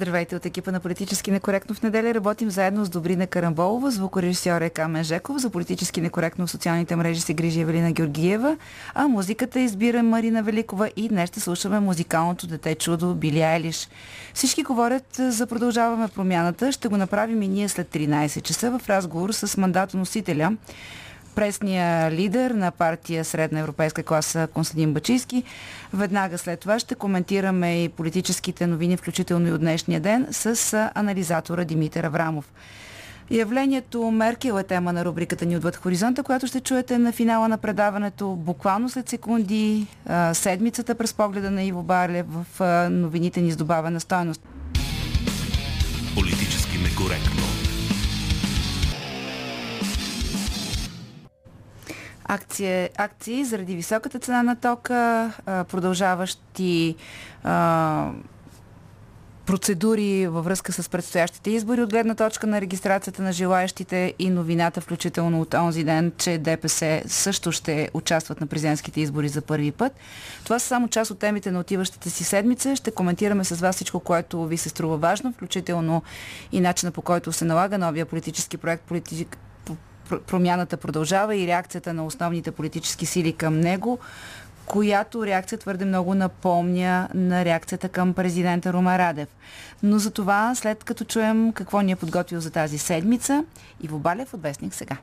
[0.00, 2.14] Здравейте от екипа на Политически некоректно в неделя.
[2.14, 5.38] Работим заедно с Добрина Карамболова, звукорежисьор е Камен Жеков.
[5.38, 8.56] За Политически некоректно в социалните мрежи се грижи Евелина Георгиева,
[8.94, 13.88] а музиката избира Марина Великова и днес ще слушаме музикалното дете чудо Били Айлиш.
[14.34, 16.72] Всички говорят за продължаваме промяната.
[16.72, 20.56] Ще го направим и ние след 13 часа в разговор с мандатоносителя
[21.34, 25.42] пресния лидер на партия Средна европейска класа Константин Бачийски.
[25.94, 31.64] Веднага след това ще коментираме и политическите новини, включително и от днешния ден, с анализатора
[31.64, 32.52] Димитър Аврамов.
[33.30, 37.58] Явлението Меркел е тема на рубриката ни отвъд хоризонта, която ще чуете на финала на
[37.58, 39.86] предаването буквално след секунди.
[40.32, 42.46] Седмицата през погледа на Иво Барлев в
[42.90, 44.42] новините ни с добавена стойност.
[46.14, 47.39] Политически некоректно.
[52.30, 56.96] Акции, акции заради високата цена на тока, продължаващи
[59.46, 64.80] процедури във връзка с предстоящите избори от гледна точка на регистрацията на желаящите и новината,
[64.80, 69.92] включително от онзи ден, че ДПС също ще участват на президентските избори за първи път.
[70.44, 72.76] Това са само част от темите на отиващата си седмица.
[72.76, 76.02] Ще коментираме с вас всичко, което ви се струва важно, включително
[76.52, 79.38] и начина по който се налага новия политически проект политик,
[80.26, 83.98] промяната продължава и реакцията на основните политически сили към него,
[84.66, 89.28] която реакция твърде много напомня на реакцията към президента Рума Радев.
[89.82, 93.44] Но за това, след като чуем какво ни е подготвил за тази седмица,
[93.82, 94.96] Иво Балев от Вестник сега.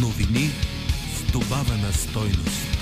[0.00, 0.50] Новини
[1.14, 2.78] с добавена стойност.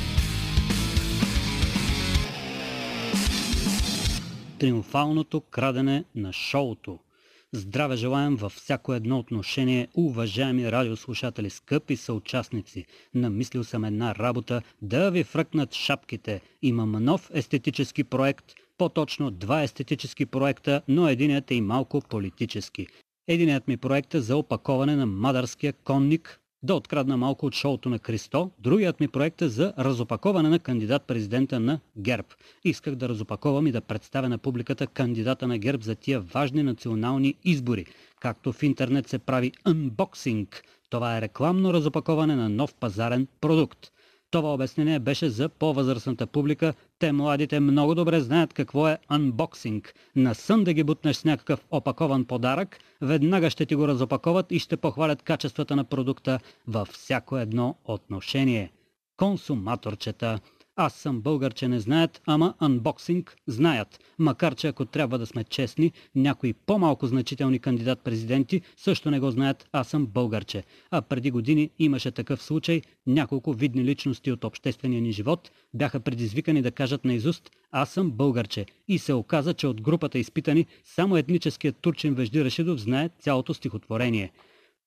[4.58, 6.98] Триумфалното крадене на шоуто–
[7.54, 12.84] Здраве желаем във всяко едно отношение, уважаеми радиослушатели, скъпи съучастници.
[13.14, 16.40] Намислил съм една работа да ви фръкнат шапките.
[16.62, 18.44] Имам нов естетически проект,
[18.78, 22.86] по-точно два естетически проекта, но единият е и малко политически.
[23.28, 27.98] Единият ми проект е за опаковане на мадарския конник да открадна малко от шоуто на
[27.98, 28.50] Кристо.
[28.58, 32.28] Другият ми проект е за разопаковане на кандидат-президента на ГЕРБ.
[32.64, 37.34] Исках да разопаковам и да представя на публиката кандидата на ГЕРБ за тия важни национални
[37.44, 37.86] избори.
[38.20, 40.62] Както в интернет се прави unboxing.
[40.90, 43.92] Това е рекламно разопаковане на нов пазарен продукт.
[44.32, 46.74] Това обяснение беше за по-възрастната публика.
[46.98, 49.94] Те младите много добре знаят какво е анбоксинг.
[50.16, 54.58] На сън да ги бутнеш с някакъв опакован подарък, веднага ще ти го разопаковат и
[54.58, 56.38] ще похвалят качествата на продукта
[56.68, 58.72] във всяко едно отношение.
[59.16, 60.38] Консуматорчета.
[60.76, 63.98] Аз съм българче не знаят, ама анбоксинг знаят.
[64.18, 69.68] Макар че ако трябва да сме честни, някои по-малко значителни кандидат-президенти също не го знаят,
[69.72, 70.64] аз съм българче.
[70.90, 76.62] А преди години имаше такъв случай, няколко видни личности от обществения ни живот бяха предизвикани
[76.62, 81.16] да кажат на изуст «Аз съм българче» и се оказа, че от групата изпитани само
[81.16, 84.32] етническият турчин Вежди Рашидов знае цялото стихотворение–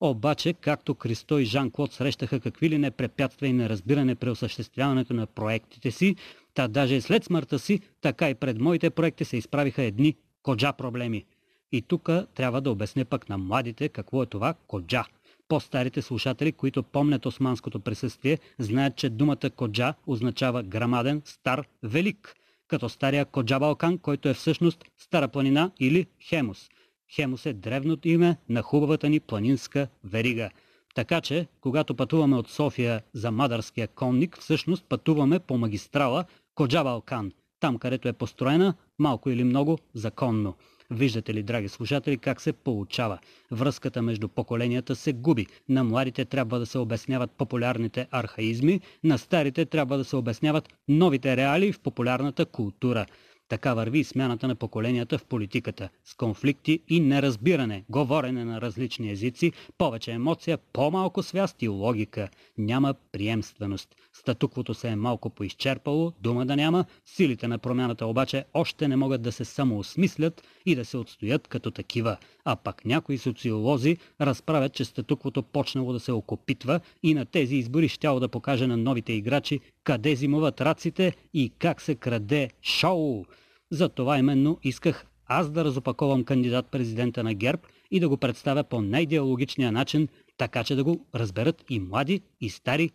[0.10, 5.26] обаче, както Кристо и Жан-Клод срещаха какви ли не препятствия и неразбиране при осъществяването на
[5.26, 6.16] проектите си,
[6.54, 10.74] та даже и след смъртта си, така и пред моите проекти се изправиха едни коджа
[10.74, 11.26] проблеми.
[11.72, 15.06] И тук трябва да обясня пък на младите какво е това коджа.
[15.48, 22.36] По-старите слушатели, които помнят османското присъствие, знаят, че думата коджа означава грамаден, стар, велик,
[22.68, 26.70] като стария коджа Балкан, който е всъщност Стара планина или Хемус–
[27.14, 30.50] Хемус е древното име на хубавата ни планинска верига.
[30.96, 37.78] Така че, когато пътуваме от София за Мадарския конник, всъщност пътуваме по магистрала Коджа-Балкан, там
[37.78, 40.56] където е построена малко или много законно.
[40.92, 43.20] Виждате ли, драги слушатели, как се получава?
[43.52, 45.48] Връзката между поколенията се губи.
[45.70, 51.38] На младите трябва да се обясняват популярните архаизми, на старите трябва да се обясняват новите
[51.38, 53.06] реалии в популярната култура.
[53.50, 59.52] Така върви смяната на поколенията в политиката, с конфликти и неразбиране, говорене на различни езици,
[59.78, 62.30] повече емоция, по-малко свяст и логика.
[62.58, 63.96] Няма приемственост.
[64.20, 69.22] Статуквото се е малко поизчерпало, дума да няма, силите на промяната обаче още не могат
[69.22, 72.18] да се самоосмислят и да се отстоят като такива.
[72.46, 77.88] А пак някои социолози разправят, че статуквото почнало да се окопитва и на тези избори
[77.88, 83.26] щяло да покаже на новите играчи къде зимуват раците и как се краде шоу.
[83.72, 88.64] За това именно исках аз да разопаковам кандидат президента на ГЕРБ и да го представя
[88.64, 90.08] по най-диалогичния начин,
[90.38, 92.90] така че да го разберат и млади, и стари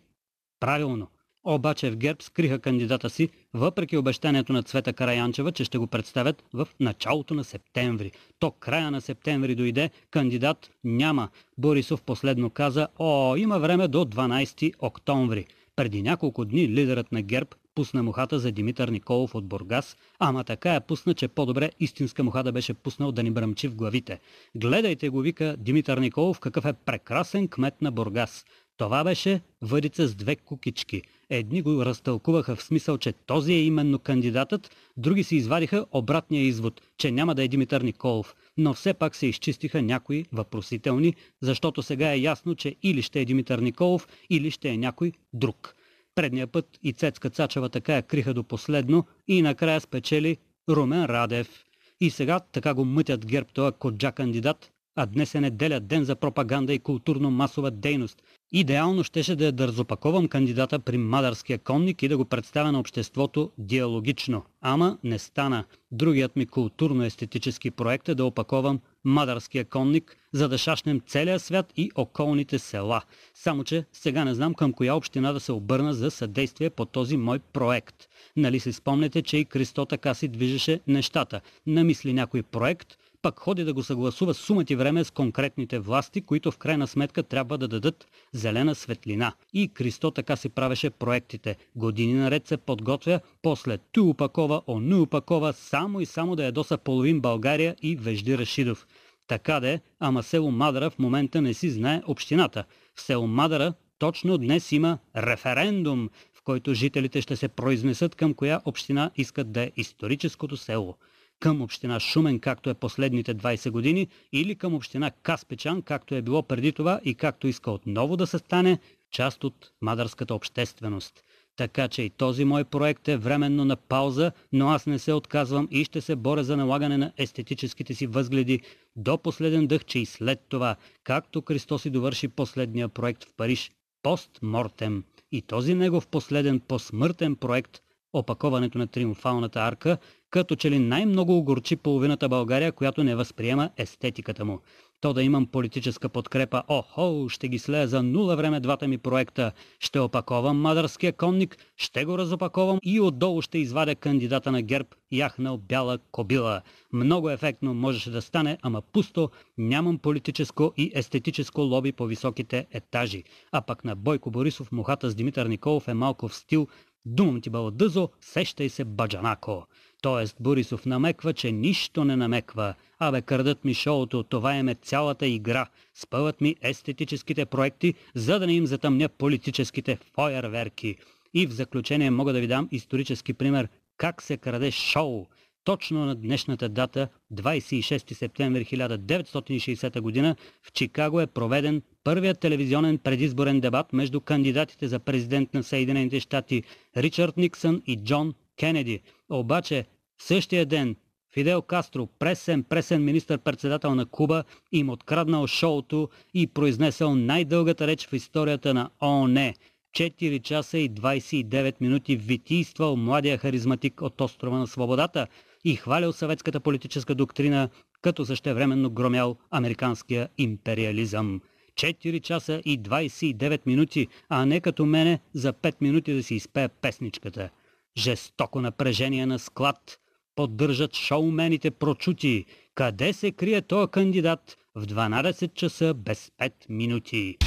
[0.61, 1.07] правилно.
[1.43, 6.43] Обаче в ГЕРБ скриха кандидата си, въпреки обещанието на Цвета Караянчева, че ще го представят
[6.53, 8.11] в началото на септември.
[8.39, 11.29] То края на септември дойде, кандидат няма.
[11.57, 15.45] Борисов последно каза, о, има време до 12 октомври.
[15.75, 20.73] Преди няколко дни лидерът на ГЕРБ пусна мухата за Димитър Николов от Бургас, ама така
[20.73, 24.19] я пусна, че по-добре истинска муха да беше пуснал да ни бръмчи в главите.
[24.55, 28.45] Гледайте го, вика Димитър Николов, какъв е прекрасен кмет на Бургас.
[28.81, 31.01] Това беше въдица с две кукички.
[31.29, 36.81] Едни го разтълкуваха в смисъл, че този е именно кандидатът, други си извадиха обратния извод,
[36.97, 38.35] че няма да е Димитър Николов.
[38.57, 43.25] Но все пак се изчистиха някои въпросителни, защото сега е ясно, че или ще е
[43.25, 45.75] Димитър Николов, или ще е някой друг.
[46.15, 50.37] Предния път и Цецка Цачева така я криха до последно и накрая спечели
[50.69, 51.65] Румен Радев.
[51.99, 56.15] И сега така го мътят герб този коджа кандидат, а днес е неделя ден за
[56.15, 58.23] пропаганда и културно-масова дейност.
[58.51, 63.51] Идеално щеше да я дързопаковам кандидата при Мадарския конник и да го представя на обществото
[63.57, 64.43] диалогично.
[64.61, 65.63] Ама не стана.
[65.91, 71.91] Другият ми културно-естетически проект е да опаковам Мадарския конник, за да шашнем целия свят и
[71.95, 73.01] околните села.
[73.33, 77.17] Само, че сега не знам към коя община да се обърна за съдействие по този
[77.17, 77.95] мой проект.
[78.37, 81.41] Нали си спомняте, че и Кристо така си движеше нещата.
[81.67, 86.51] Намисли някой проект, пък ходи да го съгласува сумът и време с конкретните власти, които
[86.51, 89.33] в крайна сметка трябва да дадат зелена светлина.
[89.53, 91.55] И Кристо така си правеше проектите.
[91.75, 97.19] Години наред се подготвя, после ту упакова, ону упакова, само и само да ядоса половин
[97.19, 98.87] България и Вежди Рашидов.
[99.27, 102.63] Така де, ама село Мадара в момента не си знае общината.
[102.95, 108.61] В село Мадара точно днес има референдум, в който жителите ще се произнесат към коя
[108.65, 110.97] община искат да е историческото село
[111.41, 116.43] към община Шумен, както е последните 20 години, или към община Каспечан, както е било
[116.43, 118.79] преди това и както иска отново да се стане
[119.11, 121.23] част от мадърската общественост.
[121.55, 125.67] Така че и този мой проект е временно на пауза, но аз не се отказвам
[125.71, 128.61] и ще се боря за налагане на естетическите си възгледи
[128.95, 133.71] до последен дъх, че и след това, както Христос си довърши последния проект в Париж,
[134.03, 135.03] постмортем.
[135.31, 137.79] И този негов последен посмъртен проект,
[138.13, 139.97] опаковането на триумфалната арка,
[140.31, 144.59] като че ли най-много огорчи половината България, която не възприема естетиката му.
[145.01, 149.51] То да имам политическа подкрепа, охо, ще ги слея за нула време двата ми проекта.
[149.79, 155.57] Ще опаковам мадърския конник, ще го разопаковам и отдолу ще извадя кандидата на ГЕРБ, яхнал
[155.57, 156.61] бяла кобила.
[156.93, 163.23] Много ефектно можеше да стане, ама пусто, нямам политическо и естетическо лоби по високите етажи.
[163.51, 166.67] А пък на Бойко Борисов мухата с Димитър Николов е малко в стил
[167.05, 169.67] Думам ти балдъзо, сещай се баджанако.
[170.01, 172.73] Тоест Борисов намеква, че нищо не намеква.
[172.99, 175.65] Абе, кърдат ми шоуто, това е цялата игра.
[175.95, 180.95] Спъват ми естетическите проекти, за да не им затъмня политическите фойерверки.
[181.33, 183.67] И в заключение мога да ви дам исторически пример
[183.97, 185.25] как се краде шоу.
[185.63, 190.35] Точно на днешната дата, 26 септември 1960 г.
[190.61, 196.63] в Чикаго е проведен първият телевизионен предизборен дебат между кандидатите за президент на Съединените щати
[196.97, 199.01] Ричард Никсън и Джон Кенеди.
[199.31, 199.85] Обаче
[200.17, 200.95] същия ден
[201.33, 208.13] Фидел Кастро, пресен, пресен министър-председател на Куба, им откраднал шоуто и произнесъл най-дългата реч в
[208.13, 209.53] историята на ООН.
[209.97, 215.27] 4 часа и 29 минути витийствал младия харизматик от острова на свободата
[215.63, 217.69] и хвалял съветската политическа доктрина,
[218.01, 221.41] като същевременно громял американския империализъм.
[221.75, 226.69] 4 часа и 29 минути, а не като мене за 5 минути да си изпея
[226.69, 227.49] песничката.
[227.97, 229.99] Жестоко напрежение на склад.
[230.35, 232.45] Поддържат шоумените прочути.
[232.75, 237.37] Къде се крие този кандидат в 12 часа без 5 минути?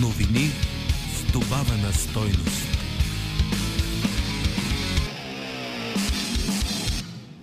[0.00, 0.46] Новини
[1.12, 2.78] с добавена стойност.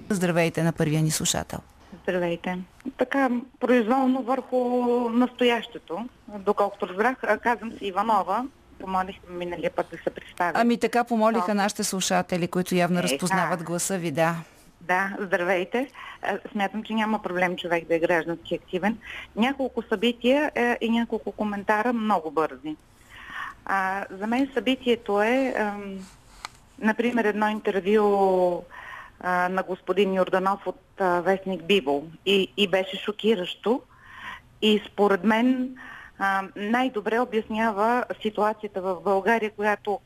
[0.10, 1.60] Здравейте на първия ни слушател.
[2.04, 2.58] Здравейте.
[2.98, 3.30] Така,
[3.60, 4.58] произволно върху
[5.10, 8.46] настоящето, доколкото разбрах, казвам се Иванова,
[8.80, 10.52] помолихме миналия път да се представя.
[10.56, 13.66] Ами така помолиха нашите слушатели, които явно Е, разпознават да.
[13.66, 14.36] гласа ви, да.
[14.82, 15.78] Да, здравейте.
[16.24, 18.98] Е, Смятам, че няма проблем човек да е граждански активен.
[19.36, 22.76] Няколко събития е, и няколко коментара много бързи.
[23.66, 26.06] А, за мен събитието е, ем,
[26.80, 28.64] например, едно интервю
[29.20, 33.82] а, на господин Йорданов от а, Вестник Бибол и, и беше шокиращо.
[34.62, 35.76] И според мен
[36.56, 40.00] най-добре обяснява ситуацията в България, която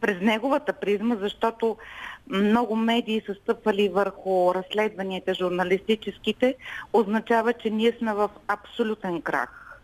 [0.00, 1.76] през неговата призма, защото
[2.28, 6.54] много медии са стъпвали върху разследванията журналистическите,
[6.92, 9.80] означава, че ние сме в абсолютен крах.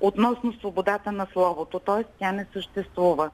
[0.00, 2.04] относно свободата на словото, т.е.
[2.18, 3.30] тя не съществува.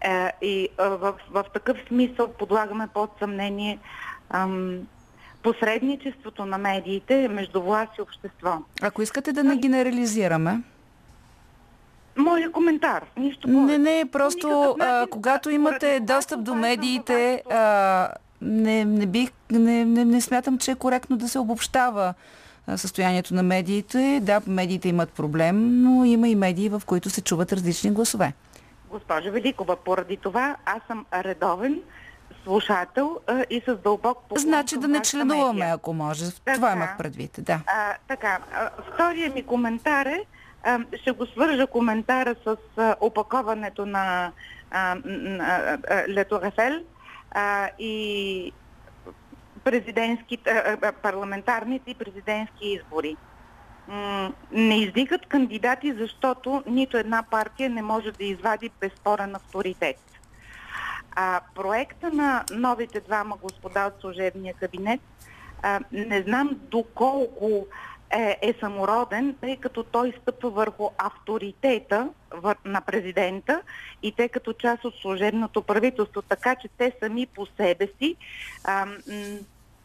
[0.00, 3.78] Е, и е, в, в такъв смисъл подлагаме под съмнение
[4.30, 4.86] ам,
[5.42, 8.58] посредничеството на медиите между власт и общество.
[8.82, 10.62] Ако искате да не генерализираме.
[12.16, 13.78] Моя коментар, нищо повече.
[13.78, 18.08] Не, не, просто а, когато имате достъп до медиите, а,
[18.42, 22.14] не, не, бих, не, не, не смятам, че е коректно да се обобщава
[22.76, 24.20] състоянието на медиите.
[24.22, 28.32] Да, медиите имат проблем, но има и медии, в които се чуват различни гласове.
[28.90, 31.80] Госпожа Великова, поради това аз съм редовен
[32.44, 35.74] слушател а, и с дълбок поклон Значи да не членуваме, медия.
[35.74, 36.30] ако може.
[36.30, 37.60] Така, Това имах предвид, да.
[37.66, 40.24] А, така, а, втория ми коментар е,
[40.62, 44.32] а, ще го свържа коментара с а, опаковането на,
[44.70, 45.78] а, на
[46.08, 46.80] Лето Рафел
[47.30, 48.52] а, и
[49.64, 53.16] президентски, а, парламентарните и президентски избори
[54.52, 59.96] не издигат кандидати, защото нито една партия не може да извади безспорен авторитет.
[61.16, 65.00] А проекта на новите двама господа от служебния кабинет
[65.62, 67.66] а, не знам доколко
[68.10, 72.08] е, е самороден, тъй като той стъпва върху авторитета
[72.64, 73.62] на президента
[74.02, 78.16] и те като част от служебното правителство, така че те сами по себе си
[78.64, 78.86] а,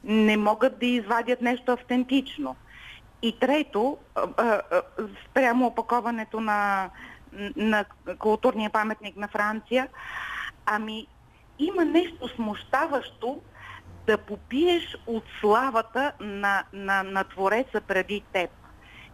[0.04, 2.56] не могат да извадят нещо автентично.
[3.22, 3.98] И трето,
[5.30, 6.90] спрямо опаковането на,
[7.56, 7.86] на
[8.20, 9.88] културния паметник на Франция,
[10.66, 11.08] ами
[11.64, 13.42] има нещо смущаващо
[14.08, 18.50] да попиеш от славата на, на, на Твореца преди теб.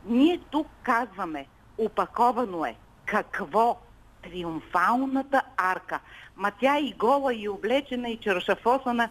[0.06, 1.46] Ние тук казваме,
[1.78, 2.76] опаковано е.
[3.06, 3.78] Какво?
[4.24, 6.00] Триумфалната арка.
[6.36, 9.10] Ма тя и гола, и облечена, и чершафосана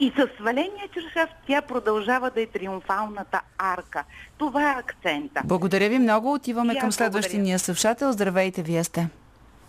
[0.00, 4.04] и със сваления чершав тя продължава да е триумфалната арка.
[4.38, 5.42] Това е акцента.
[5.44, 6.32] Благодаря ви много.
[6.32, 8.12] Отиваме към следващия ни слушател.
[8.12, 9.08] Здравейте, вие сте.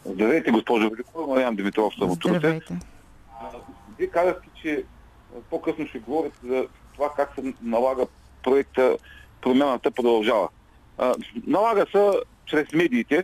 [0.06, 1.28] Здравейте, госпожо Великова.
[1.28, 2.78] Мариан Димитров съм от Здравейте.
[3.98, 4.84] Вие казахте, че
[5.50, 8.06] по-късно ще говорите за това как се налага
[8.44, 8.98] проекта
[9.42, 10.50] Промяната продължава.
[11.48, 12.12] Налага се
[12.46, 13.24] чрез медиите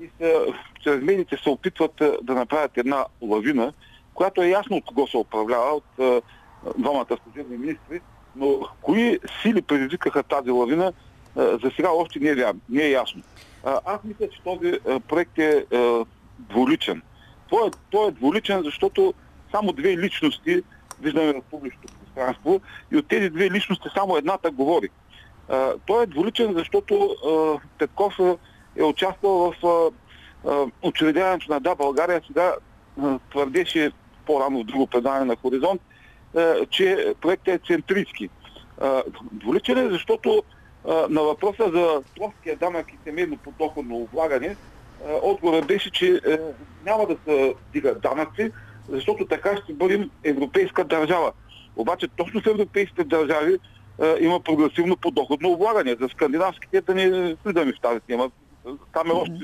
[0.00, 0.46] и са,
[0.82, 3.72] чрез медиите се опитват да направят една лавина,
[4.14, 6.22] която е ясно от кого се управлява, от
[6.78, 8.00] двамата служебни министри,
[8.36, 10.92] но кои сили предизвикаха тази лавина,
[11.36, 13.22] за сега още не е, не е ясно.
[13.64, 14.78] Аз мисля, че този
[15.08, 15.64] проект е
[16.38, 17.02] дволичен.
[17.48, 19.14] Той е, той е дволичен, защото
[19.50, 20.62] само две личности
[21.00, 22.60] виждаме в публичното пространство
[22.92, 24.88] и от тези две личности само едната говори.
[25.86, 27.16] Той е дволичен, защото
[27.78, 28.18] Петков
[28.76, 29.90] е участвал в
[30.82, 32.22] учредяването на Да България.
[32.26, 32.54] Сега
[33.30, 33.90] твърдеше
[34.26, 35.82] по-рано в друго предаване на Хоризонт,
[36.70, 38.28] че проектът е центристски.
[39.32, 40.42] Дволичен е, защото
[41.08, 44.56] на въпроса за плоския данък и семейно подоходно облагане,
[45.22, 46.38] отговорът беше, че е,
[46.84, 48.52] няма да се дига данъци,
[48.88, 51.32] защото така ще бъдем европейска държава.
[51.76, 53.58] Обаче точно в европейските държави
[54.20, 55.96] има прогресивно подоходно облагане.
[56.00, 58.30] За скандинавските да не влизаме в тази тема.
[58.92, 59.34] Там е още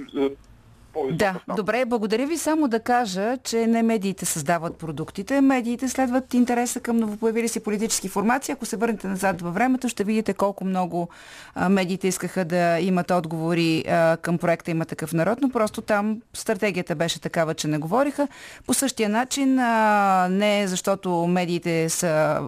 [1.12, 2.38] да, добре, благодаря ви.
[2.38, 8.08] Само да кажа, че не медиите създават продуктите, медиите следват интереса към новопоявили си политически
[8.08, 8.52] формации.
[8.52, 11.08] Ако се върнете назад във времето, ще видите колко много
[11.54, 16.20] а, медиите искаха да имат отговори а, към проекта Има такъв народ, но просто там
[16.34, 18.28] стратегията беше такава, че не говориха.
[18.66, 22.40] По същия начин, а, не защото медиите са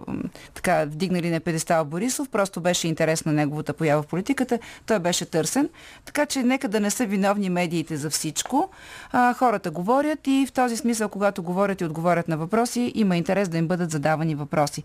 [0.55, 4.59] така вдигнали на педестал Борисов, просто беше интерес на неговата поява в политиката.
[4.87, 5.69] Той беше търсен.
[6.05, 8.71] Така че нека да не са виновни медиите за всичко всичко.
[9.13, 13.49] А, хората говорят и в този смисъл, когато говорят и отговорят на въпроси, има интерес
[13.49, 14.83] да им бъдат задавани въпроси.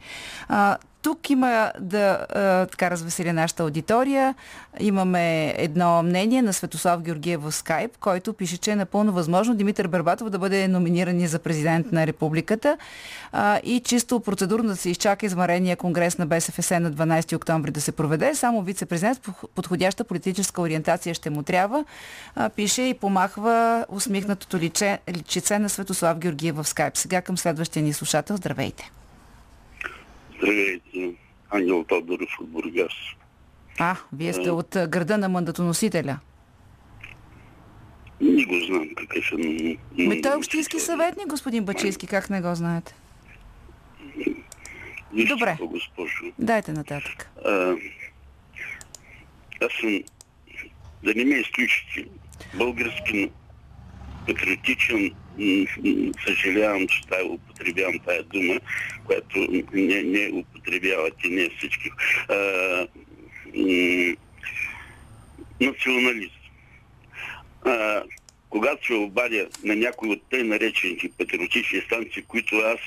[0.47, 2.25] А, тук има да
[2.71, 4.35] така развесели нашата аудитория.
[4.79, 9.87] Имаме едно мнение на Светослав Георгиев в скайп, който пише, че е напълно възможно Димитър
[9.87, 12.77] Бербатов да бъде номиниран за президент на републиката
[13.31, 17.81] а, и чисто процедурно да се изчака измарения конгрес на БСФС на 12 октомври да
[17.81, 18.35] се проведе.
[18.35, 19.19] Само вице-президент
[19.55, 21.85] подходяща политическа ориентация ще му трябва.
[22.35, 26.97] А, пише и помахва усмихнатото личе, личице на Светослав Георгиев в скайп.
[26.97, 28.37] Сега към следващия ни слушател.
[28.37, 28.98] Здравейте!
[30.39, 31.15] Здравейте,
[31.49, 32.93] Ангел Тодоров от Бургас.
[33.79, 36.19] А, вие сте от града на мандатоносителя.
[38.21, 39.77] Не го знам какъв е.
[39.97, 42.95] Ме той е общински съветник, господин Бачийски, как не го знаете?
[45.13, 45.57] Вижте, Добре.
[45.61, 46.25] Госпожо.
[46.39, 47.29] Дайте нататък.
[47.45, 47.75] А,
[49.61, 49.99] аз съм,
[51.03, 52.05] да не ме изключите,
[52.57, 53.31] български
[54.27, 55.11] патриотичен,
[56.27, 58.59] съжалявам, че тая, употребявам тая дума,
[59.05, 59.39] която
[59.73, 60.43] не, не
[61.23, 61.89] и не всички.
[62.29, 62.87] А,
[65.61, 66.39] националист.
[67.65, 68.03] а,
[68.49, 72.79] когато се обадя на някои от тъй наречените патриотични станции, които аз,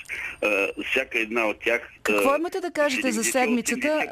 [0.42, 1.92] а, всяка една от тях...
[2.02, 4.06] Какво имате да кажете за седмицата?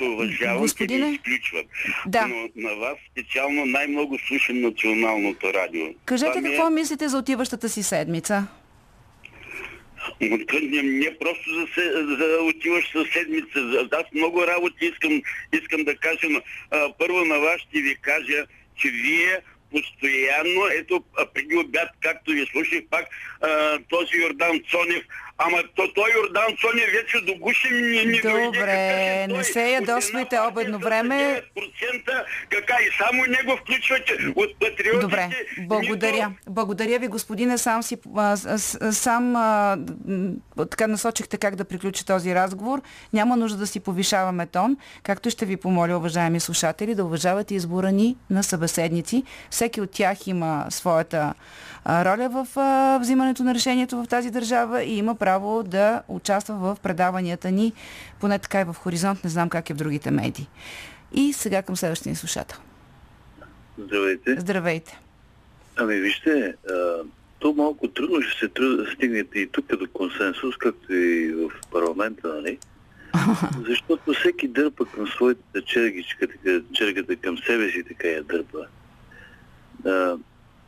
[0.00, 1.10] уважавам, Господине?
[1.10, 1.62] и изключвам.
[2.06, 2.26] Да.
[2.26, 5.86] Но на вас специално най-много слушам националното радио.
[6.04, 6.70] Кажете Това какво е...
[6.70, 8.46] мислите за отиващата си седмица?
[10.20, 11.66] Не, не просто за,
[12.16, 13.88] за отиваща седмица.
[13.92, 16.40] Аз много работи искам, искам да кажа, но
[16.70, 22.46] а, първо на вас ще ви кажа, че вие постоянно, ето преди обяд, както ви
[22.46, 23.06] слушах пак,
[23.40, 25.04] а, този Йордан Цонев,
[25.42, 30.78] Ама то, той Йордан Цонев вече до гуши ни, ни Добре, не се ядосвайте обедно
[30.78, 31.42] време.
[32.50, 35.00] Кака и само него включвате от патриотите.
[35.00, 36.28] Добре, благодаря.
[36.28, 36.50] Нито...
[36.50, 37.58] Благодаря ви, господине.
[37.58, 38.36] Сам, си, а,
[38.92, 39.78] сам а,
[40.70, 42.82] така насочихте как да приключи този разговор.
[43.12, 47.92] Няма нужда да си повишаваме тон, както ще ви помоля, уважаеми слушатели, да уважавате избора
[47.92, 49.22] ни на събеседници.
[49.50, 51.34] Всеки от тях има своята
[51.88, 52.46] роля в
[53.00, 55.29] взимането на решението в тази държава и има право
[55.66, 57.72] да участва в предаванията ни,
[58.20, 60.48] поне така и в Хоризонт, не знам как е в другите медии.
[61.12, 62.58] И сега към следващия слушател.
[63.78, 64.36] Здравейте.
[64.40, 65.00] Здравейте.
[65.76, 66.54] Ами вижте,
[67.38, 68.50] то малко трудно ще се
[68.94, 72.58] стигнете и тук до консенсус, както и в парламента, нали?
[73.68, 76.26] Защото всеки дърпа към своите чергичка,
[76.72, 78.66] чергата към себе си така я дърпа.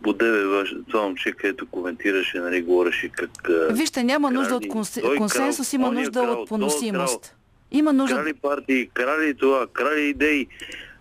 [0.03, 3.31] Бодеве, това момче, където коментираше, нали, говореше как...
[3.71, 7.37] Вижте, няма крали, нужда от консенсус, крал, има нужда крал, от поносимост.
[7.71, 8.17] Има нужда...
[8.17, 10.47] Крали партии, крали това, крали идеи.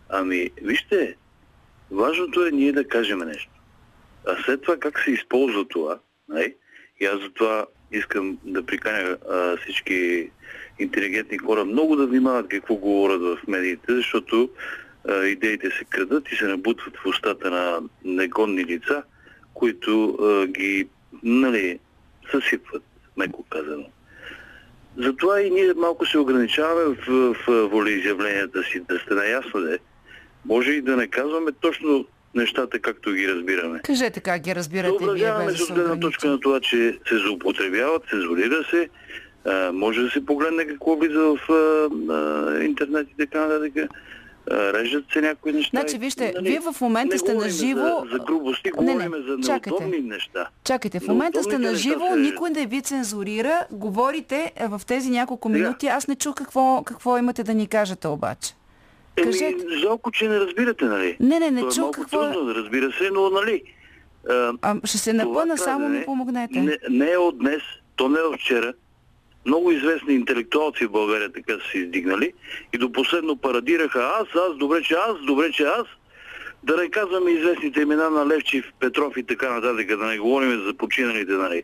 [0.10, 1.15] Ами, вижте,
[1.91, 3.51] важното е ние да кажем нещо.
[4.27, 6.55] А след това как се използва това, нали?
[7.00, 10.29] и аз за това искам да приканя а, всички
[10.79, 14.50] интелигентни хора много да внимават какво говорят в медиите, защото
[15.10, 19.03] идеите се крадат и се набутват в устата на негодни лица,
[19.53, 20.87] които а, ги
[21.24, 21.79] нали,
[22.31, 22.83] съсипват,
[23.18, 23.85] меко казано.
[24.98, 29.79] Затова и ние малко се ограничаваме в, в волеизявленията си, да сте наясно де.
[30.46, 33.79] Може и да не казваме точно нещата, както ги разбираме.
[33.79, 38.64] Кажете как ги разбирате Съобразяваме се от гледна точка на това, че се злоупотребяват, цензурира
[38.70, 38.90] се,
[39.46, 43.90] а, може да се погледне какво влиза в а, а, интернет и така нататък
[44.51, 45.80] режат се някои неща.
[45.80, 47.82] Значи, вижте, нали, вие в момента сте на живо...
[47.82, 49.88] За, за грубости, не, не, за чакайте.
[49.88, 50.50] неща.
[50.64, 55.88] Чакайте, в момента сте на живо, никой не ви цензурира, говорите в тези няколко минути.
[55.88, 58.54] Аз не чух какво, какво имате да ни кажете обаче.
[59.18, 59.66] Еми, Кажете.
[59.82, 61.18] жалко, че не разбирате, нали?
[61.20, 62.24] Не, не, не чух какво...
[62.24, 63.64] Е трудно, разбира се, но, нали...
[64.30, 66.62] А, а ще се напъна, само ми помогнете.
[66.62, 67.62] Не, не е от днес,
[67.96, 68.74] то не е от вчера
[69.46, 72.34] много известни интелектуалци в България така са се издигнали
[72.74, 75.88] и до последно парадираха аз, аз, добре, че аз, добре, че аз.
[76.64, 80.74] Да не казваме известните имена на Левчев, Петров и така нататък, да не говорим за
[80.74, 81.64] починалите, нали.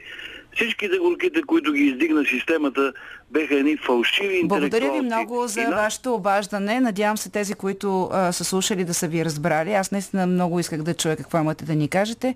[0.57, 2.93] Всичките горките, които ги издигна системата,
[3.31, 5.69] беха едни фалшиви Благодаря ви много за на...
[5.69, 6.79] вашето обаждане.
[6.79, 9.73] Надявам се тези, които а, са слушали да са ви разбрали.
[9.73, 12.35] Аз наистина много исках да чуя какво имате да ни кажете,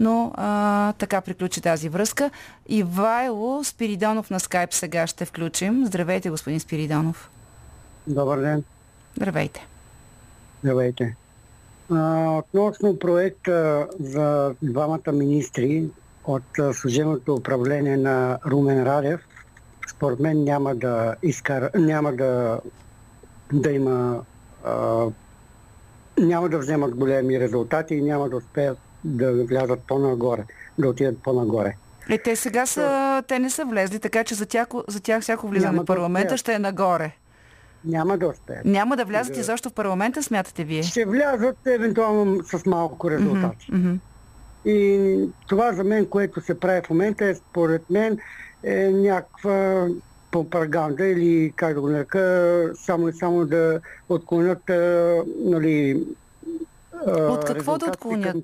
[0.00, 2.30] но а, така приключи тази връзка.
[2.68, 5.86] Ивайло Спиридонов на скайп сега ще включим.
[5.86, 7.30] Здравейте, господин Спиридонов.
[8.06, 8.64] Добър ден.
[9.16, 9.66] Здравейте.
[10.64, 11.16] Здравейте.
[11.90, 15.84] А, относно проекта за двамата министри,
[16.26, 19.20] от служебното управление на Румен Радев,
[19.90, 21.70] според мен няма да, изкар...
[21.74, 22.60] няма да,
[23.52, 24.22] да има
[24.64, 25.06] а,
[26.18, 30.44] няма да вземат големи резултати и няма да успеят да влязат по-нагоре,
[30.78, 31.76] да отидат по-нагоре.
[32.08, 35.48] Е, те сега са, те не са влезли, така че за тях, за тях всяко
[35.48, 37.12] влизане в парламента да ще е нагоре.
[37.84, 38.64] Няма да успеят.
[38.64, 39.40] Няма да влязат да...
[39.40, 40.82] изобщо в парламента, смятате вие?
[40.82, 43.72] Ще влязат евентуално с малко резултати.
[43.72, 43.98] Mm-hmm, mm-hmm.
[44.66, 48.18] И това за мен, което се прави в момента е според мен
[48.62, 49.88] е някаква
[50.30, 54.62] пропаганда или как да го нарека, само и само да отклонят
[55.38, 56.04] нали,
[57.06, 58.36] от какво да отклонят?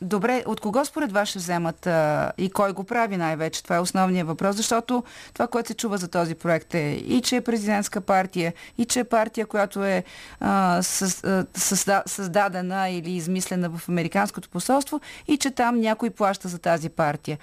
[0.00, 3.62] Добре, от кого според вас ще вземат а, и кой го прави най-вече?
[3.62, 7.36] Това е основният въпрос, защото това, което се чува за този проект е и че
[7.36, 10.04] е президентска партия, и че е партия, която е
[10.40, 16.48] а, със, а, създа, създадена или измислена в Американското посолство и че там някой плаща
[16.48, 17.38] за тази партия.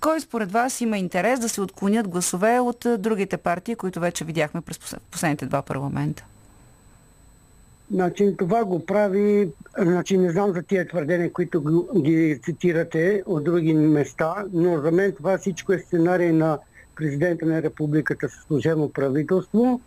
[0.00, 4.60] Кой според вас има интерес да се отклонят гласове от другите партии, които вече видяхме
[4.60, 4.78] през
[5.10, 6.24] последните два парламента?
[7.90, 13.74] Значи, това го прави, значи не знам за тия твърдения, които ги цитирате от други
[13.74, 16.58] места, но за мен това всичко е сценарий на
[16.96, 19.80] президента на републиката с служебно правителство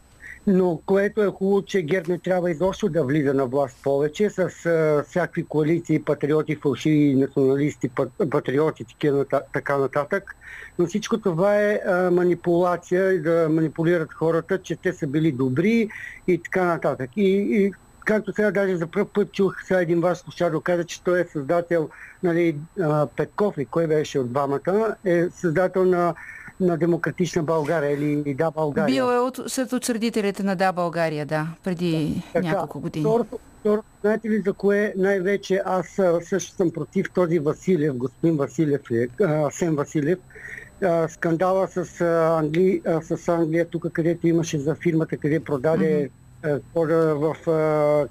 [0.48, 4.40] но което е хубаво, че ГЕРБ не трябва изобщо да влиза на власт повече с
[4.40, 7.90] а, всякакви коалиции, патриоти, фалшиви националисти,
[8.32, 8.86] патриоти,
[9.54, 10.36] така нататък.
[10.80, 15.90] Но всичко това е а, манипулация да манипулират хората, че те са били добри
[16.28, 17.10] и така нататък.
[17.16, 17.72] И, и
[18.06, 21.26] както сега даже за първ път чух сега един ваш слушател каза, че той е
[21.26, 21.90] създател
[22.24, 22.58] нали,
[23.16, 26.14] Петков и кой беше от двамата, е създател на
[26.62, 28.96] на Демократична България или Да България.
[28.96, 33.04] Бил е от, след учредителите на Да България, да, преди така, няколко години.
[33.04, 38.82] Второто, знаете ли за кое най-вече аз също съм против този Василев, господин Василев,
[39.52, 40.20] Сен Василев,
[41.08, 42.02] скандала с,
[42.40, 47.36] Англи, с Англия, тук където имаше за фирмата, къде продаде mm-hmm е, в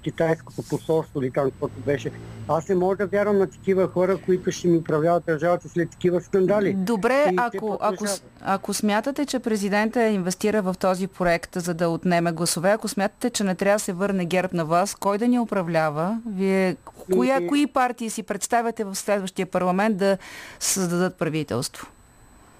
[0.01, 2.11] китайското посолство или там, каквото беше.
[2.47, 6.21] Аз не мога да вярвам на такива хора, които ще ми управляват държавата след такива
[6.21, 6.73] скандали.
[6.73, 8.05] Добре, ако, ако,
[8.41, 13.43] ако смятате, че президента инвестира в този проект, за да отнеме гласове, ако смятате, че
[13.43, 16.21] не трябва да се върне герб на вас, кой да ни управлява?
[16.27, 16.75] Вие
[17.13, 17.47] коя, и...
[17.47, 20.17] кои партии си представяте в следващия парламент да
[20.59, 21.87] създадат правителство?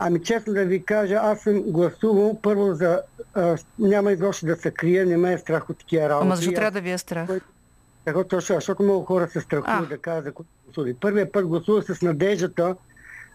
[0.03, 3.01] Ами честно да ви кажа, аз съм гласувал първо за...
[3.33, 6.25] А, няма изобщо да се крия, не ме е страх от такива работи.
[6.25, 7.29] Ама защо трябва да ви е страх?
[8.05, 10.31] Така точно, защото много хора се страхуват да кажат за
[10.65, 10.93] гласували.
[10.93, 12.75] Първият път гласувах с надеждата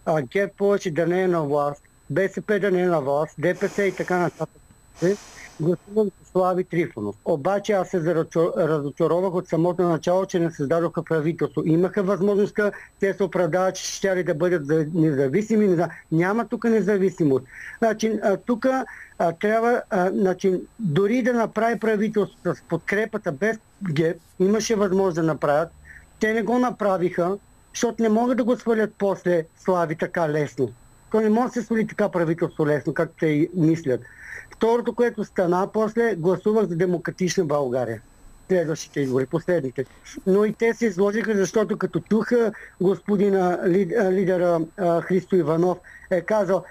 [0.05, 3.83] а, ГЕРБ повече да не е на власт, БСП да не е на власт, ДПС
[3.83, 4.61] и така нататък.
[5.59, 7.15] Гласувах за Слави Трифонов.
[7.25, 8.15] Обаче аз се
[8.57, 11.63] разочаровах от самото начало, че не създадоха правителство.
[11.65, 15.77] Имаха възможността, те се оправдават, че ще да бъдат независими.
[16.11, 17.45] Няма тук независимост.
[17.77, 18.65] Значи, тук
[19.39, 23.57] трябва, значи, дори да направи правителство с подкрепата без
[23.91, 25.69] ГЕП, имаше възможност да направят.
[26.19, 27.37] Те не го направиха,
[27.73, 30.69] защото не могат да го свалят после Слави така лесно.
[31.11, 34.01] То не може да се свали така правителство лесно, както те мислят.
[34.57, 38.01] Второто, което стана, после гласувах за демократична България.
[38.47, 39.85] Следващите избори, последните.
[40.27, 43.59] Но и те се изложиха, защото като чуха господина
[44.11, 44.61] лидера
[45.01, 45.77] Христо Иванов
[46.11, 46.63] е казал,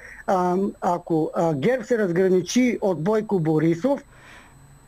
[0.81, 4.01] ако ГЕРБ се разграничи от Бойко Борисов,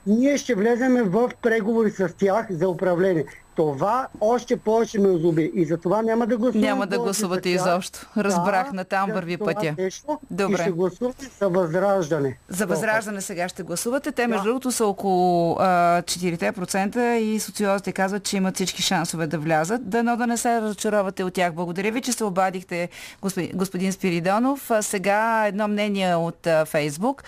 [0.07, 3.25] ние ще влеземе в преговори с тях за управление.
[3.59, 6.61] Това още повече ме озуби и за това няма да гласувам.
[6.61, 8.07] Няма да гласувате изобщо.
[8.17, 9.75] Разбрах, да, на там върви пътя.
[9.79, 10.55] Нещо, Добре.
[10.55, 12.39] И ще гласувате за възраждане.
[12.49, 14.13] За възраждане сега ще гласувате.
[14.13, 14.49] Те, между да.
[14.49, 19.89] другото, са около а, 4% и социолозите казват, че имат всички шансове да влязат.
[19.89, 21.55] Дано да не се разочаровате от тях.
[21.55, 22.89] Благодаря ви, че се обадихте,
[23.23, 24.71] господин, господин Спиридонов.
[24.71, 27.25] А, сега едно мнение от а, Фейсбук.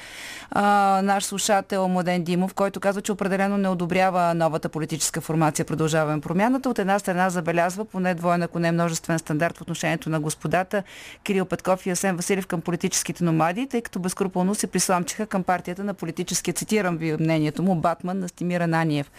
[0.50, 5.64] А, наш слушател Младен Димов, който казва, че определено не одобрява новата политическа формация.
[5.64, 6.68] Продължаваме промяната.
[6.68, 10.82] От една страна забелязва поне двойна, ако не множествен стандарт в отношението на господата
[11.24, 15.84] Кирил Петков и Асен Василев към политическите номади, тъй като безкруполно се присламчиха към партията
[15.84, 19.10] на политическия, цитирам ви мнението му, Батман на Стимира Наниев.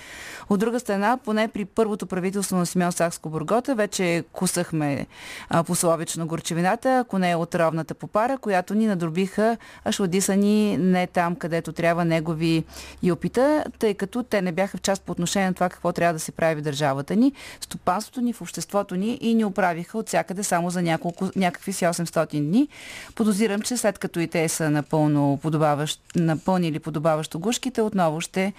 [0.49, 5.07] От друга страна, поне при първото правителство на Симеон Сакско-Бургота вече кусахме
[5.49, 9.91] а, пословично горчевината, ако не е от ровната попара, която ни надробиха, а
[10.35, 12.63] ни не там, където трябва негови
[13.03, 16.13] и опита, тъй като те не бяха в част по отношение на това какво трябва
[16.13, 20.07] да се прави държава държавата ни, стопанството ни, в обществото ни и ни оправиха от
[20.07, 22.67] всякъде само за няколко, някакви си 800 дни.
[23.15, 28.53] Подозирам, че след като и те са напълно подобаващ, напълнили подобаващо гушките, отново ще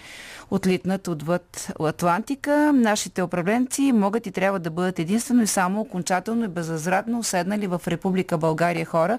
[0.51, 2.73] отлитнат отвъд Атлантика.
[2.75, 7.81] Нашите управленци могат и трябва да бъдат единствено и само окончателно и безвъзвратно уседнали в
[7.87, 9.19] Република България хора,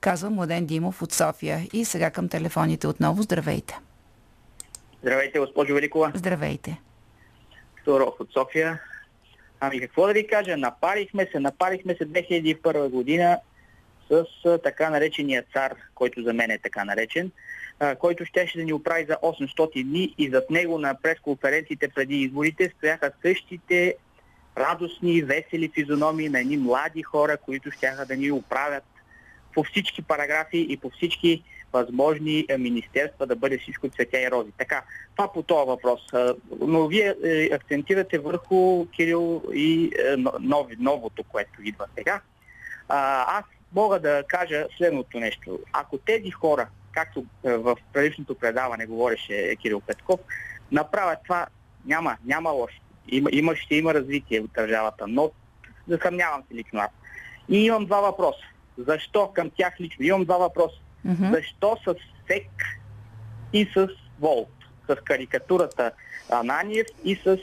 [0.00, 1.66] казва Младен Димов от София.
[1.72, 3.22] И сега към телефоните отново.
[3.22, 3.78] Здравейте!
[5.02, 6.12] Здравейте, госпожо Великова.
[6.14, 6.89] Здравейте.
[7.84, 8.80] Тодоров от София.
[9.60, 13.38] Ами какво да ви кажа, напарихме се, напарихме се 2001 година
[14.10, 14.24] с
[14.62, 17.30] така наречения цар, който за мен е така наречен,
[17.98, 22.72] който щеше да ни оправи за 800 дни и зад него на пресконференциите преди изборите
[22.76, 23.94] стояха същите
[24.58, 28.84] радостни, весели физиономии на едни млади хора, които щяха да ни оправят
[29.54, 34.50] по всички параграфи и по всички възможни е, министерства да бъде всичко цветя и рози.
[34.58, 34.82] Така,
[35.16, 36.00] това по този въпрос.
[36.60, 42.20] Но вие е, акцентирате върху Кирил и е, нови, новото, което идва сега.
[42.88, 45.58] Аз мога да кажа следното нещо.
[45.72, 50.20] Ако тези хора, както в предишното предаване говореше Кирил Петков,
[50.72, 51.46] направят това,
[51.86, 52.80] няма, няма лошо.
[53.08, 55.30] Има, има, ще има развитие в държавата, но
[55.88, 56.90] засъмнявам се лично аз.
[57.48, 58.44] И имам два въпроса.
[58.78, 60.04] Защо към тях лично?
[60.04, 60.76] Имам два въпроса.
[61.06, 61.34] Mm-hmm.
[61.34, 61.94] Защо с
[62.26, 62.80] СЕК
[63.52, 63.88] и с
[64.20, 64.48] Волт?
[64.88, 65.92] С карикатурата
[66.30, 67.38] Ананиев и с